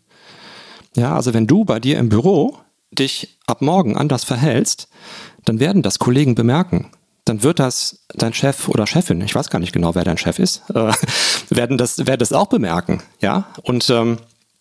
Ja, 0.96 1.16
also 1.16 1.34
wenn 1.34 1.46
du 1.46 1.64
bei 1.64 1.80
dir 1.80 1.98
im 1.98 2.08
Büro 2.08 2.58
dich 2.92 3.38
ab 3.46 3.62
morgen 3.62 3.96
anders 3.96 4.24
verhältst, 4.24 4.88
dann 5.44 5.60
werden 5.60 5.82
das 5.82 5.98
Kollegen 5.98 6.34
bemerken 6.34 6.90
dann 7.24 7.42
wird 7.42 7.58
das 7.58 8.04
dein 8.08 8.34
Chef 8.34 8.68
oder 8.68 8.86
Chefin, 8.86 9.20
ich 9.22 9.34
weiß 9.34 9.50
gar 9.50 9.58
nicht 9.58 9.72
genau, 9.72 9.94
wer 9.94 10.04
dein 10.04 10.18
Chef 10.18 10.38
ist, 10.38 10.62
äh, 10.74 10.92
werden 11.50 11.78
das, 11.78 11.98
werden 12.06 12.18
das 12.18 12.32
auch 12.32 12.48
bemerken, 12.48 13.02
ja. 13.20 13.46
Und 13.62 13.88
ähm, 13.90 14.18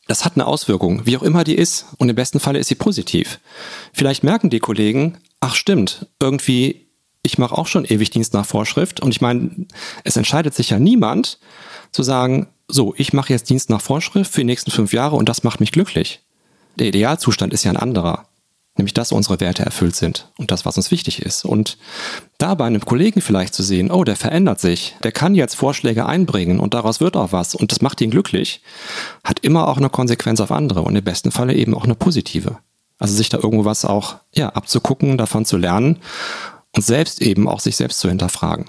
das 0.08 0.25
hat 0.25 0.34
eine 0.36 0.46
Auswirkung, 0.46 1.05
wie 1.05 1.17
auch 1.17 1.24
immer 1.24 1.43
die 1.43 1.55
ist. 1.55 1.86
Und 1.98 2.10
im 2.10 2.15
besten 2.15 2.39
Falle 2.39 2.60
ist 2.60 2.67
sie 2.67 2.75
positiv. 2.75 3.39
Vielleicht 3.93 4.24
merken 4.24 4.50
die 4.50 4.60
Kollegen, 4.60 5.17
ach 5.39 5.55
stimmt, 5.55 6.08
irgendwie, 6.20 6.88
ich 7.22 7.38
mache 7.38 7.58
auch 7.58 7.67
schon 7.67 7.86
ewig 7.86 8.10
Dienst 8.10 8.34
nach 8.34 8.46
Vorschrift. 8.46 9.00
Und 9.00 9.12
ich 9.12 9.22
meine, 9.22 9.65
es 10.03 10.17
entscheidet 10.17 10.53
sich 10.53 10.72
ja 10.72 10.79
niemand 10.79 11.39
zu 11.91 12.03
sagen, 12.03 12.48
so, 12.67 12.93
ich 12.98 13.13
mache 13.13 13.32
jetzt 13.32 13.50
Dienst 13.50 13.70
nach 13.70 13.82
Vorschrift 13.82 14.32
für 14.32 14.41
die 14.41 14.46
nächsten 14.46 14.72
fünf 14.72 14.93
Jahre 14.93 15.15
und 15.15 15.29
das 15.29 15.43
macht 15.43 15.60
mich 15.60 15.72
glücklich. 15.72 16.22
Der 16.75 16.88
Idealzustand 16.88 17.53
ist 17.53 17.63
ja 17.63 17.72
ein 17.72 17.77
anderer. 17.77 18.27
Nämlich, 18.75 18.94
dass 18.94 19.12
unsere 19.12 19.39
Werte 19.39 19.63
erfüllt 19.63 19.96
sind 19.96 20.32
und 20.38 20.50
das, 20.50 20.65
was 20.65 20.77
uns 20.77 20.89
wichtig 20.89 21.22
ist. 21.22 21.46
Und 21.46 21.77
da 22.39 22.56
bei 22.56 22.65
einem 22.65 22.84
Kollegen 22.84 23.22
vielleicht 23.22 23.53
zu 23.53 23.62
sehen, 23.62 23.92
oh, 23.92 24.03
der 24.03 24.15
verändert 24.15 24.60
sich, 24.60 24.96
der 25.03 25.12
kann 25.12 25.36
jetzt 25.36 25.53
Vorschläge 25.56 26.08
einbringen 26.08 26.60
und 26.60 26.74
daraus 26.74 27.00
wird 27.00 27.15
auch 27.15 27.32
was 27.32 27.53
und 27.53 27.72
das 27.72 27.82
macht 27.82 28.01
ihn 28.01 28.09
glücklich, 28.09 28.62
hat 29.24 29.40
immer 29.42 29.68
auch 29.68 29.77
eine 29.77 29.90
Konsequenz 29.90 30.40
auf 30.40 30.51
andere 30.51 30.81
und 30.81 30.96
im 30.96 31.03
besten 31.03 31.31
Falle 31.31 31.53
eben 31.53 31.75
auch 31.75 31.83
eine 31.83 31.96
positive. 31.96 32.57
Also 32.98 33.14
sich 33.16 33.29
da 33.29 33.38
irgendwo 33.38 33.66
was 33.66 33.86
auch 33.86 34.16
ja, 34.33 34.50
abzugucken, 34.50 35.18
davon 35.18 35.46
zu 35.46 35.57
lernen 35.57 36.00
und 36.75 36.83
selbst 36.83 37.22
eben 37.22 37.48
auch 37.48 37.59
sich 37.59 37.75
selbst 37.75 38.00
zu 38.00 38.09
hinterfragen. 38.09 38.66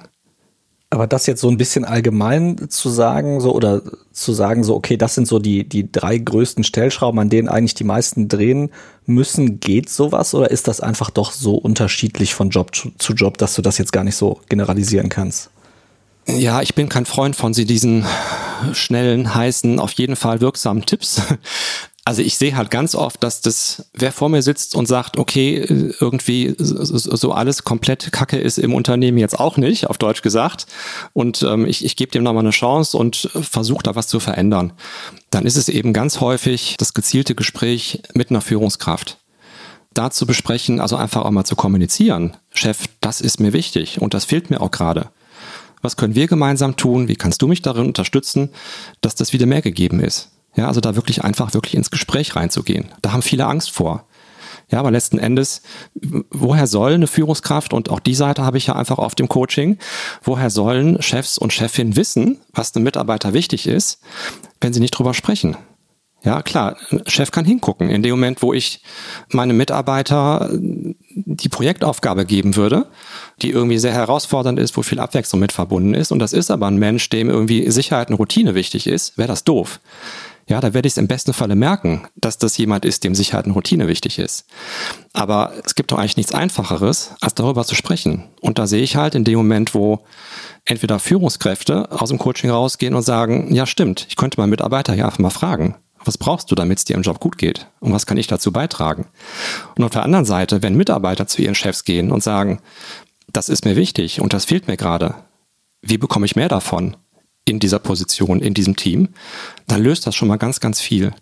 Aber 0.95 1.07
das 1.07 1.27
jetzt 1.27 1.41
so 1.41 1.49
ein 1.49 1.57
bisschen 1.57 1.85
allgemein 1.85 2.69
zu 2.71 2.89
sagen, 2.89 3.41
so 3.41 3.53
oder 3.53 3.83
zu 4.13 4.33
sagen, 4.33 4.63
so, 4.63 4.77
okay, 4.77 4.97
das 4.97 5.15
sind 5.15 5.27
so 5.27 5.39
die, 5.39 5.69
die 5.69 5.91
drei 5.91 6.19
größten 6.19 6.63
Stellschrauben, 6.63 7.19
an 7.19 7.31
denen 7.31 7.49
eigentlich 7.49 7.75
die 7.75 7.85
meisten 7.85 8.29
drehen 8.29 8.71
müssen, 9.05 9.61
geht 9.61 9.89
sowas 9.89 10.35
oder 10.35 10.51
ist 10.51 10.69
das 10.69 10.81
einfach 10.81 11.11
doch 11.11 11.33
so 11.33 11.55
unterschiedlich 11.57 12.35
von 12.35 12.51
Job 12.51 12.71
zu 12.75 13.13
Job, 13.13 13.39
dass 13.39 13.55
du 13.55 13.63
das 13.63 13.79
jetzt 13.79 13.93
gar 13.93 14.05
nicht 14.05 14.17
so 14.17 14.41
generalisieren 14.49 15.09
kannst? 15.09 15.51
Ja, 16.27 16.63
ich 16.63 16.75
bin 16.75 16.89
kein 16.89 17.07
Freund 17.07 17.37
von 17.37 17.53
sie 17.53 17.67
diesen 17.67 18.05
schnellen, 18.73 19.35
heißen, 19.35 19.79
auf 19.79 19.93
jeden 19.93 20.17
Fall 20.17 20.41
wirksamen 20.41 20.87
Tipps. 20.87 21.21
Also 22.07 22.21
ich 22.21 22.37
sehe 22.37 22.55
halt 22.55 22.71
ganz 22.71 22.95
oft, 22.95 23.23
dass 23.23 23.41
das, 23.41 23.87
wer 23.95 24.13
vor 24.13 24.29
mir 24.29 24.43
sitzt 24.43 24.75
und 24.75 24.87
sagt, 24.87 25.17
okay, 25.17 25.57
irgendwie 26.01 26.55
so 26.59 27.33
alles 27.33 27.65
komplett 27.65 28.13
Kacke 28.13 28.39
ist 28.39 28.59
im 28.59 28.75
Unternehmen 28.75 29.17
jetzt 29.17 29.41
auch 29.41 29.57
nicht, 29.57 29.89
auf 29.89 29.97
Deutsch 29.97 30.21
gesagt, 30.21 30.67
und 31.15 31.43
ähm, 31.43 31.65
ich, 31.65 31.83
ich 31.83 31.97
gebe 31.97 32.13
dem 32.13 32.23
nochmal 32.23 32.43
eine 32.43 32.51
Chance 32.51 32.99
und 32.99 33.31
versuche 33.33 33.85
da 33.85 33.95
was 33.95 34.07
zu 34.07 34.21
verändern, 34.21 34.75
dann 35.31 35.47
ist 35.47 35.57
es 35.57 35.71
eben 35.71 35.95
ganz 35.95 36.21
häufig 36.21 36.77
das 36.77 36.93
gezielte 36.93 37.35
Gespräch 37.35 38.03
mit 38.13 38.29
einer 38.29 38.43
Führungskraft. 38.43 39.19
Da 39.95 40.11
zu 40.11 40.27
besprechen, 40.27 40.81
also 40.81 40.97
einfach 40.97 41.25
auch 41.25 41.31
mal 41.31 41.45
zu 41.45 41.57
kommunizieren. 41.57 42.37
Chef, 42.53 42.81
das 43.01 43.23
ist 43.23 43.41
mir 43.41 43.55
wichtig 43.55 44.03
und 44.03 44.13
das 44.13 44.27
fehlt 44.27 44.51
mir 44.51 44.61
auch 44.61 44.73
gerade. 44.73 45.09
Was 45.81 45.97
können 45.97 46.15
wir 46.15 46.27
gemeinsam 46.27 46.77
tun? 46.77 47.09
Wie 47.09 47.17
kannst 47.17 47.41
du 47.41 47.47
mich 47.47 47.63
darin 47.63 47.87
unterstützen, 47.87 48.51
dass 49.01 49.15
das 49.15 49.33
wieder 49.33 49.47
mehr 49.47 49.63
gegeben 49.63 50.01
ist? 50.01 50.31
Ja, 50.57 50.69
also 50.69 50.81
da 50.81 50.95
wirklich 50.95 51.25
einfach 51.25 51.55
wirklich 51.55 51.75
ins 51.75 51.91
Gespräch 51.91 52.37
reinzugehen. 52.37 52.87
Da 53.03 53.13
haben 53.13 53.23
viele 53.23 53.47
Angst 53.47 53.71
vor. 53.71 54.07
Ja, 54.71 54.81
aber 54.81 54.91
letzten 54.91 55.19
Endes, 55.19 55.63
woher 56.31 56.67
soll 56.67 56.95
eine 56.95 57.07
Führungskraft, 57.07 57.73
und 57.73 57.91
auch 57.91 58.01
die 58.01 58.15
Seite 58.15 58.45
habe 58.45 58.57
ich 58.57 58.69
ja 58.69 58.77
einfach 58.77 58.99
auf 58.99 59.15
dem 59.15 59.29
Coaching, 59.29 59.79
woher 60.23 60.49
sollen 60.51 61.03
Chefs 61.03 61.37
und 61.39 61.53
Chefinnen 61.53 61.97
wissen, 61.97 62.39
was 62.53 62.75
einem 62.75 62.85
Mitarbeiter 62.85 63.35
wichtig 63.35 63.67
ist, 63.67 64.01
wenn 64.61 64.73
sie 64.73 64.81
nicht 64.81 64.93
drüber 64.93 65.13
sprechen? 65.13 65.57
Ja, 66.23 66.41
klar, 66.41 66.77
ein 66.91 67.03
Chef 67.07 67.31
kann 67.31 67.45
hingucken. 67.45 67.91
In 67.91 68.03
dem 68.03 68.13
Moment, 68.13 68.41
wo 68.41 68.55
ich 68.55 68.83
meinem 69.29 69.59
Mitarbeiter 69.59 70.49
die 70.51 71.51
Projektaufgabe 71.51 72.25
geben 72.25 72.57
würde, 72.57 72.87
die 73.43 73.51
irgendwie 73.51 73.77
sehr 73.77 73.93
herausfordernd 73.93 74.59
ist, 74.59 74.75
wo 74.79 74.83
viel 74.83 75.01
Abwechslung 75.01 75.41
mit 75.41 75.53
verbunden 75.53 75.93
ist, 75.93 76.11
und 76.13 76.21
das 76.21 76.33
ist 76.33 76.51
aber 76.51 76.67
ein 76.69 76.79
Mensch, 76.79 77.11
dem 77.11 77.29
irgendwie 77.29 77.71
Sicherheit 77.71 78.09
und 78.09 78.17
Routine 78.17 78.55
wichtig 78.55 78.87
ist, 78.87 79.19
wäre 79.19 79.29
das 79.29 79.45
doof 79.45 79.81
ja, 80.47 80.61
da 80.61 80.75
werde 80.75 80.87
ich 80.87 80.93
es 80.93 80.99
im 80.99 81.09
besten 81.09 81.33
Falle 81.33 81.57
merken, 81.57 82.07
dass 82.17 82.39
das 82.39 82.57
jemand 82.59 82.85
ist, 82.85 83.05
dem 83.05 83.15
Sicherheit 83.15 83.47
und 83.47 83.53
Routine 83.53 83.89
wichtig 83.89 84.19
ist. 84.19 84.47
Aber 85.13 85.53
es 85.65 85.75
gibt 85.75 85.91
doch 85.91 85.99
eigentlich 85.99 86.17
nichts 86.17 86.35
Einfacheres, 86.35 87.15
als 87.21 87.35
darüber 87.35 87.65
zu 87.65 87.75
sprechen. 87.75 88.25
Und 88.41 88.59
da 88.59 88.67
sehe 88.67 88.83
ich 88.83 88.97
halt 88.97 89.15
in 89.15 89.25
dem 89.25 89.37
Moment, 89.37 89.75
wo 89.75 90.05
entweder 90.67 90.99
Führungskräfte 90.99 91.91
aus 91.91 92.11
dem 92.11 92.19
Coaching 92.19 92.51
rausgehen 92.51 92.95
und 92.95 93.03
sagen, 93.03 93.55
ja 93.55 93.67
stimmt, 93.67 94.07
ich 94.09 94.17
könnte 94.17 94.39
meinen 94.41 94.51
Mitarbeiter 94.51 94.93
hier 94.93 95.07
einfach 95.07 95.19
mal 95.19 95.31
fragen, 95.31 95.77
was 96.05 96.19
brauchst 96.19 96.51
du, 96.51 96.55
damit 96.55 96.79
es 96.79 96.85
dir 96.85 96.97
im 96.97 97.03
Job 97.03 97.21
gut 97.21 97.39
geht? 97.39 97.67
Und 97.81 97.93
was 97.93 98.05
kann 98.05 98.19
ich 98.19 98.27
dazu 98.27 98.53
beitragen? 98.53 99.07
Und 99.77 99.85
auf 99.85 99.93
der 99.93 100.03
anderen 100.03 100.27
Seite, 100.27 100.63
wenn 100.63 100.75
Mitarbeiter 100.75 101.27
zu 101.27 101.41
ihren 101.41 101.55
Chefs 101.55 101.85
gehen 101.85 102.13
und 102.13 102.23
sagen, 102.23 102.61
das 103.33 103.49
ist 103.49 103.65
mir 103.65 103.77
wichtig 103.77 104.21
und 104.21 104.35
das 104.35 104.45
fehlt 104.45 104.69
mir 104.69 104.77
gerade, 104.77 105.15
wie 105.81 105.99
bekomme 105.99 106.27
ich 106.27 106.37
mehr 106.37 106.49
davon? 106.49 106.97
In 107.45 107.59
dieser 107.59 107.79
Position, 107.79 108.41
in 108.41 108.55
diesem 108.55 108.77
Team, 108.77 109.09
dann 109.67 109.83
löst 109.83 110.07
das 110.07 110.15
schon 110.15 110.29
mal 110.29 110.37
ganz, 110.37 110.61
ganz 110.61 110.81
viel. 110.81 111.13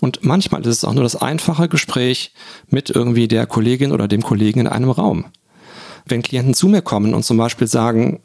Und 0.00 0.24
manchmal 0.24 0.62
ist 0.62 0.68
es 0.68 0.84
auch 0.84 0.94
nur 0.94 1.02
das 1.02 1.16
einfache 1.16 1.68
Gespräch 1.68 2.32
mit 2.68 2.90
irgendwie 2.90 3.28
der 3.28 3.46
Kollegin 3.46 3.92
oder 3.92 4.08
dem 4.08 4.22
Kollegen 4.22 4.60
in 4.60 4.66
einem 4.66 4.90
Raum. 4.90 5.26
Wenn 6.06 6.22
Klienten 6.22 6.54
zu 6.54 6.68
mir 6.68 6.82
kommen 6.82 7.14
und 7.14 7.24
zum 7.24 7.36
Beispiel 7.36 7.66
sagen, 7.66 8.20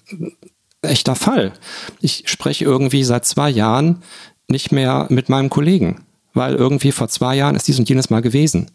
echter 0.82 1.16
Fall, 1.16 1.54
ich 2.00 2.24
spreche 2.28 2.66
irgendwie 2.66 3.04
seit 3.04 3.26
zwei 3.26 3.50
Jahren 3.50 4.04
nicht 4.48 4.72
mehr 4.72 5.08
mit 5.10 5.30
meinem 5.30 5.50
Kollegen, 5.50 6.06
weil 6.34 6.56
irgendwie 6.56 6.92
vor 6.92 7.08
zwei 7.08 7.36
Jahren 7.36 7.56
ist 7.56 7.68
dies 7.68 7.80
und 7.80 7.90
jenes 7.90 8.10
mal 8.10 8.22
gewesen 8.22 8.72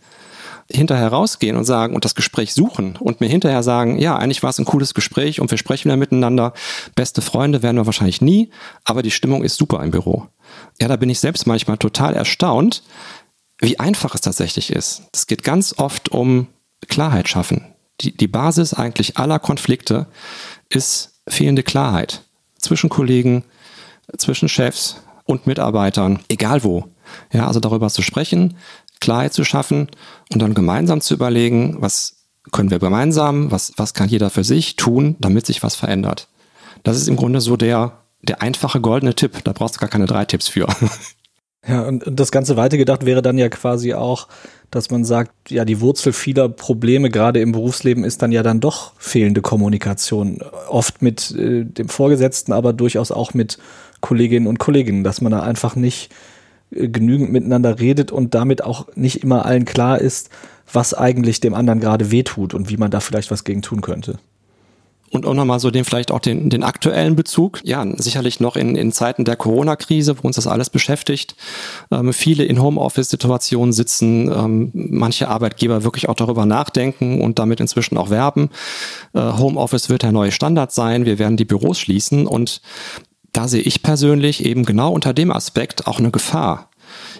hinterher 0.70 1.08
rausgehen 1.08 1.56
und 1.56 1.64
sagen 1.64 1.94
und 1.94 2.04
das 2.04 2.14
Gespräch 2.14 2.52
suchen 2.52 2.96
und 3.00 3.20
mir 3.20 3.28
hinterher 3.28 3.62
sagen, 3.62 3.98
ja, 3.98 4.16
eigentlich 4.16 4.42
war 4.42 4.50
es 4.50 4.58
ein 4.58 4.66
cooles 4.66 4.94
Gespräch 4.94 5.40
und 5.40 5.50
wir 5.50 5.58
sprechen 5.58 5.86
wieder 5.86 5.96
miteinander. 5.96 6.52
Beste 6.94 7.22
Freunde 7.22 7.62
werden 7.62 7.76
wir 7.76 7.86
wahrscheinlich 7.86 8.20
nie, 8.20 8.50
aber 8.84 9.02
die 9.02 9.10
Stimmung 9.10 9.44
ist 9.44 9.56
super 9.56 9.82
im 9.82 9.90
Büro. 9.90 10.26
Ja, 10.80 10.88
da 10.88 10.96
bin 10.96 11.10
ich 11.10 11.20
selbst 11.20 11.46
manchmal 11.46 11.78
total 11.78 12.14
erstaunt, 12.14 12.82
wie 13.60 13.80
einfach 13.80 14.14
es 14.14 14.20
tatsächlich 14.20 14.70
ist. 14.70 15.02
Es 15.12 15.26
geht 15.26 15.42
ganz 15.42 15.74
oft 15.78 16.10
um 16.10 16.48
Klarheit 16.88 17.28
schaffen. 17.28 17.74
Die, 18.00 18.16
die 18.16 18.28
Basis 18.28 18.74
eigentlich 18.74 19.16
aller 19.16 19.38
Konflikte 19.38 20.06
ist 20.68 21.20
fehlende 21.28 21.62
Klarheit. 21.62 22.22
zwischen 22.58 22.90
Kollegen, 22.90 23.44
zwischen 24.16 24.48
Chefs 24.48 25.00
und 25.24 25.46
Mitarbeitern, 25.46 26.20
egal 26.28 26.64
wo. 26.64 26.88
Ja, 27.32 27.46
also 27.46 27.60
darüber 27.60 27.88
zu 27.88 28.02
sprechen, 28.02 28.56
Klarheit 29.00 29.32
zu 29.32 29.44
schaffen 29.44 29.88
und 30.32 30.40
dann 30.42 30.54
gemeinsam 30.54 31.00
zu 31.00 31.14
überlegen, 31.14 31.76
was 31.80 32.26
können 32.52 32.70
wir 32.70 32.78
gemeinsam, 32.78 33.50
was, 33.50 33.72
was 33.76 33.94
kann 33.94 34.08
jeder 34.08 34.30
für 34.30 34.44
sich 34.44 34.76
tun, 34.76 35.16
damit 35.20 35.46
sich 35.46 35.62
was 35.62 35.76
verändert. 35.76 36.28
Das 36.82 36.96
ist 36.96 37.08
im 37.08 37.16
Grunde 37.16 37.40
so 37.40 37.56
der, 37.56 37.98
der 38.22 38.42
einfache 38.42 38.80
goldene 38.80 39.14
Tipp. 39.14 39.44
Da 39.44 39.52
brauchst 39.52 39.76
du 39.76 39.80
gar 39.80 39.88
keine 39.88 40.06
drei 40.06 40.24
Tipps 40.24 40.48
für. 40.48 40.66
Ja, 41.66 41.82
und 41.82 42.04
das 42.06 42.30
Ganze 42.30 42.56
weitergedacht 42.56 43.04
wäre 43.04 43.20
dann 43.20 43.36
ja 43.36 43.48
quasi 43.48 43.92
auch, 43.92 44.28
dass 44.70 44.90
man 44.90 45.04
sagt, 45.04 45.50
ja, 45.50 45.64
die 45.64 45.80
Wurzel 45.80 46.12
vieler 46.12 46.48
Probleme 46.48 47.10
gerade 47.10 47.40
im 47.40 47.52
Berufsleben 47.52 48.04
ist 48.04 48.22
dann 48.22 48.32
ja 48.32 48.42
dann 48.42 48.60
doch 48.60 48.92
fehlende 48.96 49.42
Kommunikation. 49.42 50.38
Oft 50.68 51.02
mit 51.02 51.30
äh, 51.32 51.64
dem 51.64 51.88
Vorgesetzten, 51.88 52.52
aber 52.52 52.72
durchaus 52.72 53.10
auch 53.10 53.34
mit 53.34 53.58
Kolleginnen 54.00 54.46
und 54.46 54.58
Kollegen, 54.58 55.04
dass 55.04 55.20
man 55.20 55.32
da 55.32 55.42
einfach 55.42 55.74
nicht 55.74 56.10
genügend 56.70 57.32
miteinander 57.32 57.78
redet 57.78 58.12
und 58.12 58.34
damit 58.34 58.62
auch 58.62 58.86
nicht 58.94 59.22
immer 59.22 59.44
allen 59.44 59.64
klar 59.64 60.00
ist, 60.00 60.30
was 60.72 60.94
eigentlich 60.94 61.40
dem 61.40 61.54
anderen 61.54 61.80
gerade 61.80 62.10
wehtut 62.10 62.54
und 62.54 62.68
wie 62.68 62.76
man 62.76 62.90
da 62.90 63.00
vielleicht 63.00 63.30
was 63.30 63.44
gegen 63.44 63.62
tun 63.62 63.80
könnte. 63.80 64.18
Und 65.10 65.24
auch 65.24 65.32
nochmal 65.32 65.58
so 65.58 65.70
den 65.70 65.84
vielleicht 65.84 66.10
auch 66.10 66.18
den, 66.18 66.50
den 66.50 66.62
aktuellen 66.62 67.16
Bezug. 67.16 67.60
Ja, 67.64 67.86
sicherlich 67.96 68.40
noch 68.40 68.56
in, 68.56 68.76
in 68.76 68.92
Zeiten 68.92 69.24
der 69.24 69.36
Corona-Krise, 69.36 70.18
wo 70.18 70.26
uns 70.26 70.36
das 70.36 70.46
alles 70.46 70.68
beschäftigt. 70.68 71.34
Ähm, 71.90 72.12
viele 72.12 72.44
in 72.44 72.60
Homeoffice-Situationen 72.60 73.72
sitzen, 73.72 74.30
ähm, 74.30 74.70
manche 74.74 75.28
Arbeitgeber 75.28 75.82
wirklich 75.82 76.10
auch 76.10 76.14
darüber 76.14 76.44
nachdenken 76.44 77.22
und 77.22 77.38
damit 77.38 77.60
inzwischen 77.60 77.96
auch 77.96 78.10
werben. 78.10 78.50
Äh, 79.14 79.20
Homeoffice 79.20 79.88
wird 79.88 80.02
der 80.02 80.12
neue 80.12 80.32
Standard 80.32 80.72
sein. 80.72 81.06
Wir 81.06 81.18
werden 81.18 81.38
die 81.38 81.46
Büros 81.46 81.78
schließen 81.78 82.26
und 82.26 82.60
da 83.32 83.48
sehe 83.48 83.62
ich 83.62 83.82
persönlich 83.82 84.44
eben 84.44 84.64
genau 84.64 84.92
unter 84.92 85.12
dem 85.12 85.30
Aspekt 85.30 85.86
auch 85.86 85.98
eine 85.98 86.10
Gefahr. 86.10 86.70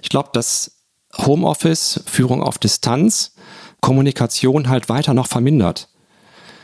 Ich 0.03 0.09
glaube, 0.09 0.31
dass 0.33 0.73
Homeoffice, 1.16 2.03
Führung 2.07 2.42
auf 2.42 2.59
Distanz, 2.59 3.35
Kommunikation 3.81 4.68
halt 4.68 4.88
weiter 4.88 5.14
noch 5.14 5.27
vermindert 5.27 5.88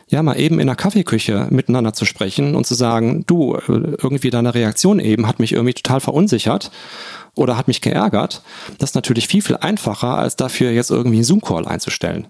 ja, 0.08 0.22
mal 0.22 0.38
eben 0.38 0.60
in 0.60 0.66
der 0.66 0.76
Kaffeeküche 0.76 1.48
miteinander 1.50 1.92
zu 1.92 2.04
sprechen 2.04 2.54
und 2.54 2.66
zu 2.66 2.74
sagen, 2.74 3.24
du, 3.26 3.58
irgendwie 3.66 4.30
deine 4.30 4.54
Reaktion 4.54 5.00
eben 5.00 5.26
hat 5.26 5.38
mich 5.40 5.52
irgendwie 5.52 5.74
total 5.74 6.00
verunsichert 6.00 6.70
oder 7.34 7.56
hat 7.56 7.68
mich 7.68 7.80
geärgert, 7.80 8.42
das 8.78 8.90
ist 8.90 8.94
natürlich 8.94 9.28
viel, 9.28 9.42
viel 9.42 9.56
einfacher, 9.56 10.16
als 10.16 10.36
dafür 10.36 10.70
jetzt 10.70 10.90
irgendwie 10.90 11.16
einen 11.16 11.24
Zoom-Call 11.24 11.66
einzustellen. 11.66 12.28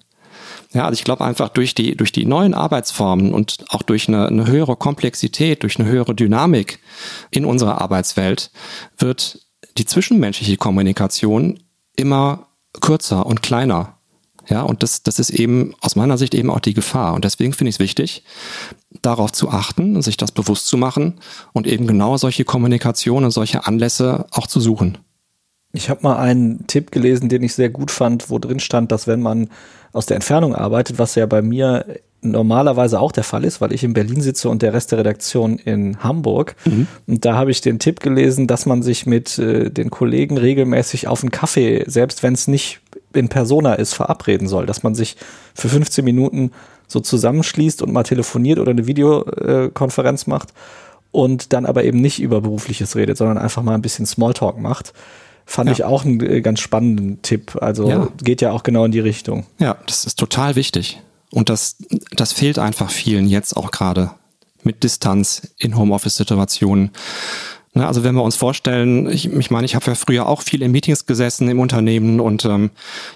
Ja, 0.74 0.84
also 0.86 0.94
ich 0.94 1.04
glaube 1.04 1.24
einfach 1.24 1.48
durch 1.50 1.74
die, 1.74 1.96
durch 1.96 2.10
die 2.10 2.26
neuen 2.26 2.52
Arbeitsformen 2.52 3.32
und 3.32 3.64
auch 3.68 3.82
durch 3.82 4.08
eine, 4.08 4.26
eine 4.26 4.48
höhere 4.48 4.76
Komplexität, 4.76 5.62
durch 5.62 5.78
eine 5.78 5.88
höhere 5.88 6.14
Dynamik 6.14 6.80
in 7.30 7.44
unserer 7.44 7.80
Arbeitswelt 7.80 8.50
wird 8.98 9.38
die 9.78 9.86
zwischenmenschliche 9.86 10.56
Kommunikation 10.56 11.60
immer 11.96 12.48
kürzer 12.80 13.24
und 13.24 13.40
kleiner. 13.40 13.98
Ja, 14.48 14.62
und 14.62 14.82
das, 14.82 15.02
das 15.04 15.20
ist 15.20 15.30
eben 15.30 15.74
aus 15.80 15.96
meiner 15.96 16.18
Sicht 16.18 16.34
eben 16.34 16.50
auch 16.50 16.60
die 16.60 16.74
Gefahr. 16.74 17.14
Und 17.14 17.24
deswegen 17.24 17.52
finde 17.52 17.70
ich 17.70 17.76
es 17.76 17.80
wichtig, 17.80 18.24
darauf 19.00 19.32
zu 19.32 19.50
achten, 19.50 20.02
sich 20.02 20.16
das 20.16 20.32
bewusst 20.32 20.66
zu 20.66 20.76
machen 20.76 21.20
und 21.52 21.66
eben 21.66 21.86
genau 21.86 22.16
solche 22.16 22.44
Kommunikation 22.44 23.24
und 23.24 23.30
solche 23.30 23.66
Anlässe 23.66 24.26
auch 24.32 24.46
zu 24.46 24.60
suchen. 24.60 24.98
Ich 25.74 25.90
habe 25.90 26.00
mal 26.02 26.16
einen 26.16 26.66
Tipp 26.66 26.92
gelesen, 26.92 27.28
den 27.28 27.42
ich 27.42 27.54
sehr 27.54 27.68
gut 27.68 27.90
fand, 27.90 28.30
wo 28.30 28.38
drin 28.38 28.60
stand, 28.60 28.92
dass 28.92 29.06
wenn 29.06 29.20
man 29.20 29.50
aus 29.92 30.06
der 30.06 30.14
Entfernung 30.16 30.54
arbeitet, 30.54 30.98
was 30.98 31.16
ja 31.16 31.26
bei 31.26 31.42
mir 31.42 31.84
normalerweise 32.22 33.00
auch 33.00 33.12
der 33.12 33.24
Fall 33.24 33.44
ist, 33.44 33.60
weil 33.60 33.72
ich 33.72 33.84
in 33.84 33.92
Berlin 33.92 34.20
sitze 34.20 34.48
und 34.48 34.62
der 34.62 34.72
Rest 34.72 34.92
der 34.92 35.00
Redaktion 35.00 35.58
in 35.58 36.02
Hamburg. 36.02 36.54
Mhm. 36.64 36.86
Und 37.06 37.24
da 37.24 37.34
habe 37.34 37.50
ich 37.50 37.60
den 37.60 37.78
Tipp 37.78 38.00
gelesen, 38.00 38.46
dass 38.46 38.66
man 38.66 38.82
sich 38.82 39.04
mit 39.04 39.38
äh, 39.38 39.70
den 39.70 39.90
Kollegen 39.90 40.38
regelmäßig 40.38 41.08
auf 41.08 41.22
einen 41.22 41.30
Kaffee, 41.30 41.84
selbst 41.86 42.22
wenn 42.22 42.34
es 42.34 42.48
nicht 42.48 42.80
in 43.12 43.28
Persona 43.28 43.74
ist, 43.74 43.94
verabreden 43.94 44.48
soll, 44.48 44.66
dass 44.66 44.82
man 44.82 44.94
sich 44.94 45.16
für 45.54 45.68
15 45.68 46.04
Minuten 46.04 46.52
so 46.86 47.00
zusammenschließt 47.00 47.82
und 47.82 47.92
mal 47.92 48.02
telefoniert 48.04 48.58
oder 48.58 48.70
eine 48.70 48.86
Videokonferenz 48.86 50.26
macht 50.26 50.54
und 51.10 51.52
dann 51.52 51.66
aber 51.66 51.84
eben 51.84 52.00
nicht 52.00 52.20
über 52.20 52.40
berufliches 52.40 52.96
redet, 52.96 53.16
sondern 53.16 53.38
einfach 53.38 53.62
mal 53.62 53.74
ein 53.74 53.82
bisschen 53.82 54.06
Smalltalk 54.06 54.58
macht. 54.58 54.92
Fand 55.46 55.68
ja. 55.68 55.72
ich 55.72 55.84
auch 55.84 56.04
einen 56.04 56.20
äh, 56.20 56.40
ganz 56.40 56.60
spannenden 56.60 57.22
Tipp. 57.22 57.56
Also 57.60 57.88
ja. 57.88 58.08
geht 58.22 58.40
ja 58.40 58.52
auch 58.52 58.62
genau 58.62 58.84
in 58.84 58.92
die 58.92 59.00
Richtung. 59.00 59.46
Ja, 59.58 59.76
das 59.86 60.04
ist 60.04 60.18
total 60.18 60.56
wichtig. 60.56 61.00
Und 61.30 61.48
das, 61.48 61.76
das 62.12 62.32
fehlt 62.32 62.58
einfach 62.58 62.90
vielen 62.90 63.26
jetzt 63.26 63.56
auch 63.56 63.70
gerade 63.70 64.12
mit 64.62 64.82
Distanz 64.82 65.52
in 65.58 65.76
Homeoffice-Situationen. 65.76 66.90
Ne, 67.74 67.86
also 67.86 68.04
wenn 68.04 68.14
wir 68.14 68.22
uns 68.22 68.36
vorstellen, 68.36 69.10
ich, 69.10 69.30
ich 69.32 69.50
meine, 69.50 69.64
ich 69.64 69.74
habe 69.74 69.86
ja 69.86 69.94
früher 69.96 70.26
auch 70.26 70.42
viel 70.42 70.62
in 70.62 70.70
Meetings 70.70 71.06
gesessen 71.06 71.48
im 71.48 71.58
Unternehmen 71.58 72.20
und 72.20 72.44
ähm, 72.44 72.70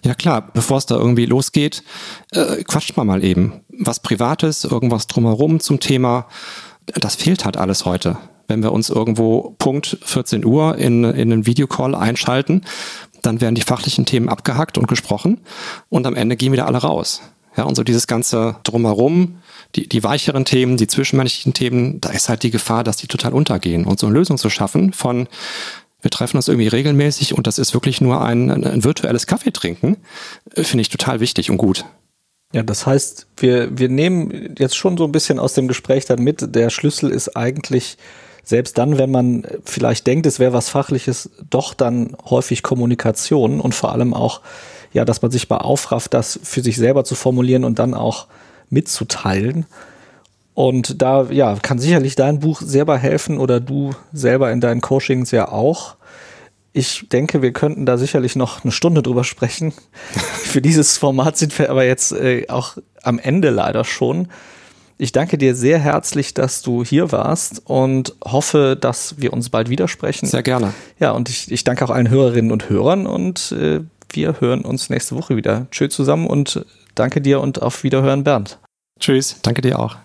ja 0.04 0.14
klar, 0.14 0.50
bevor 0.52 0.78
es 0.78 0.86
da 0.86 0.96
irgendwie 0.96 1.26
losgeht, 1.26 1.84
äh, 2.32 2.64
quatscht 2.64 2.96
man 2.96 3.06
mal 3.06 3.24
eben. 3.24 3.60
Was 3.68 4.00
Privates, 4.00 4.64
irgendwas 4.64 5.06
drumherum 5.06 5.60
zum 5.60 5.78
Thema, 5.78 6.26
das 6.86 7.14
fehlt 7.14 7.44
halt 7.44 7.56
alles 7.56 7.84
heute. 7.84 8.18
Wenn 8.48 8.62
wir 8.62 8.72
uns 8.72 8.90
irgendwo 8.90 9.54
Punkt 9.58 9.98
14 10.02 10.44
Uhr 10.44 10.76
in, 10.76 11.04
in 11.04 11.32
einen 11.32 11.46
Videocall 11.46 11.94
einschalten, 11.94 12.64
dann 13.22 13.40
werden 13.40 13.54
die 13.54 13.62
fachlichen 13.62 14.06
Themen 14.06 14.28
abgehackt 14.28 14.78
und 14.78 14.88
gesprochen 14.88 15.40
und 15.88 16.06
am 16.06 16.16
Ende 16.16 16.36
gehen 16.36 16.52
wieder 16.52 16.66
alle 16.66 16.78
raus. 16.78 17.20
Ja, 17.56 17.64
und 17.64 17.74
so 17.74 17.82
dieses 17.82 18.06
ganze 18.06 18.56
Drumherum, 18.62 19.38
die, 19.74 19.88
die 19.88 20.04
weicheren 20.04 20.44
Themen, 20.44 20.76
die 20.76 20.86
zwischenmenschlichen 20.86 21.54
Themen, 21.54 22.00
da 22.00 22.10
ist 22.10 22.28
halt 22.28 22.42
die 22.42 22.50
Gefahr, 22.50 22.84
dass 22.84 22.96
die 22.96 23.08
total 23.08 23.32
untergehen. 23.32 23.84
Und 23.84 23.98
so 23.98 24.06
eine 24.06 24.16
Lösung 24.16 24.38
zu 24.38 24.48
schaffen 24.48 24.92
von, 24.92 25.26
wir 26.00 26.10
treffen 26.10 26.36
uns 26.36 26.48
irgendwie 26.48 26.68
regelmäßig 26.68 27.34
und 27.34 27.46
das 27.46 27.58
ist 27.58 27.74
wirklich 27.74 28.00
nur 28.00 28.24
ein, 28.24 28.50
ein, 28.64 28.84
virtuelles 28.84 29.26
Kaffee 29.26 29.50
trinken, 29.50 29.96
äh, 30.54 30.62
finde 30.62 30.82
ich 30.82 30.88
total 30.88 31.20
wichtig 31.20 31.50
und 31.50 31.56
gut. 31.56 31.84
Ja, 32.54 32.62
das 32.62 32.86
heißt, 32.86 33.26
wir, 33.36 33.76
wir 33.76 33.88
nehmen 33.88 34.54
jetzt 34.58 34.76
schon 34.76 34.96
so 34.96 35.04
ein 35.04 35.12
bisschen 35.12 35.38
aus 35.38 35.54
dem 35.54 35.68
Gespräch 35.68 36.06
dann 36.06 36.22
mit, 36.22 36.54
der 36.54 36.70
Schlüssel 36.70 37.10
ist 37.10 37.36
eigentlich, 37.36 37.98
selbst 38.48 38.78
dann, 38.78 38.96
wenn 38.96 39.10
man 39.10 39.46
vielleicht 39.62 40.06
denkt, 40.06 40.24
es 40.24 40.38
wäre 40.38 40.54
was 40.54 40.70
Fachliches, 40.70 41.28
doch 41.50 41.74
dann 41.74 42.16
häufig 42.30 42.62
Kommunikation 42.62 43.60
und 43.60 43.74
vor 43.74 43.92
allem 43.92 44.14
auch, 44.14 44.40
ja, 44.94 45.04
dass 45.04 45.20
man 45.20 45.30
sich 45.30 45.50
mal 45.50 45.58
aufrafft, 45.58 46.14
das 46.14 46.40
für 46.42 46.62
sich 46.62 46.78
selber 46.78 47.04
zu 47.04 47.14
formulieren 47.14 47.62
und 47.64 47.78
dann 47.78 47.92
auch 47.92 48.26
mitzuteilen. 48.70 49.66
Und 50.54 51.02
da 51.02 51.24
ja, 51.24 51.56
kann 51.60 51.78
sicherlich 51.78 52.16
dein 52.16 52.40
Buch 52.40 52.62
selber 52.62 52.96
helfen 52.96 53.36
oder 53.36 53.60
du 53.60 53.90
selber 54.14 54.50
in 54.50 54.62
deinen 54.62 54.80
Coachings 54.80 55.30
ja 55.30 55.52
auch. 55.52 55.96
Ich 56.72 57.06
denke, 57.10 57.42
wir 57.42 57.52
könnten 57.52 57.84
da 57.84 57.98
sicherlich 57.98 58.34
noch 58.34 58.64
eine 58.64 58.72
Stunde 58.72 59.02
drüber 59.02 59.24
sprechen. 59.24 59.74
Für 60.12 60.62
dieses 60.62 60.96
Format 60.96 61.36
sind 61.36 61.58
wir 61.58 61.68
aber 61.68 61.84
jetzt 61.84 62.12
äh, 62.12 62.46
auch 62.48 62.78
am 63.02 63.18
Ende 63.18 63.50
leider 63.50 63.84
schon. 63.84 64.28
Ich 65.00 65.12
danke 65.12 65.38
dir 65.38 65.54
sehr 65.54 65.78
herzlich, 65.78 66.34
dass 66.34 66.60
du 66.60 66.84
hier 66.84 67.12
warst 67.12 67.62
und 67.64 68.16
hoffe, 68.24 68.76
dass 68.78 69.20
wir 69.20 69.32
uns 69.32 69.48
bald 69.48 69.70
widersprechen. 69.70 70.26
Sehr 70.26 70.42
gerne. 70.42 70.74
Ja, 70.98 71.12
und 71.12 71.28
ich, 71.28 71.52
ich 71.52 71.62
danke 71.62 71.84
auch 71.84 71.90
allen 71.90 72.10
Hörerinnen 72.10 72.50
und 72.50 72.68
Hörern 72.68 73.06
und 73.06 73.52
äh, 73.52 73.80
wir 74.10 74.40
hören 74.40 74.62
uns 74.62 74.90
nächste 74.90 75.14
Woche 75.14 75.36
wieder. 75.36 75.68
Tschüss 75.70 75.94
zusammen 75.94 76.26
und 76.26 76.66
danke 76.96 77.20
dir 77.20 77.40
und 77.40 77.62
auf 77.62 77.84
Wiederhören, 77.84 78.24
Bernd. 78.24 78.58
Tschüss, 78.98 79.36
danke 79.42 79.62
dir 79.62 79.78
auch. 79.78 79.96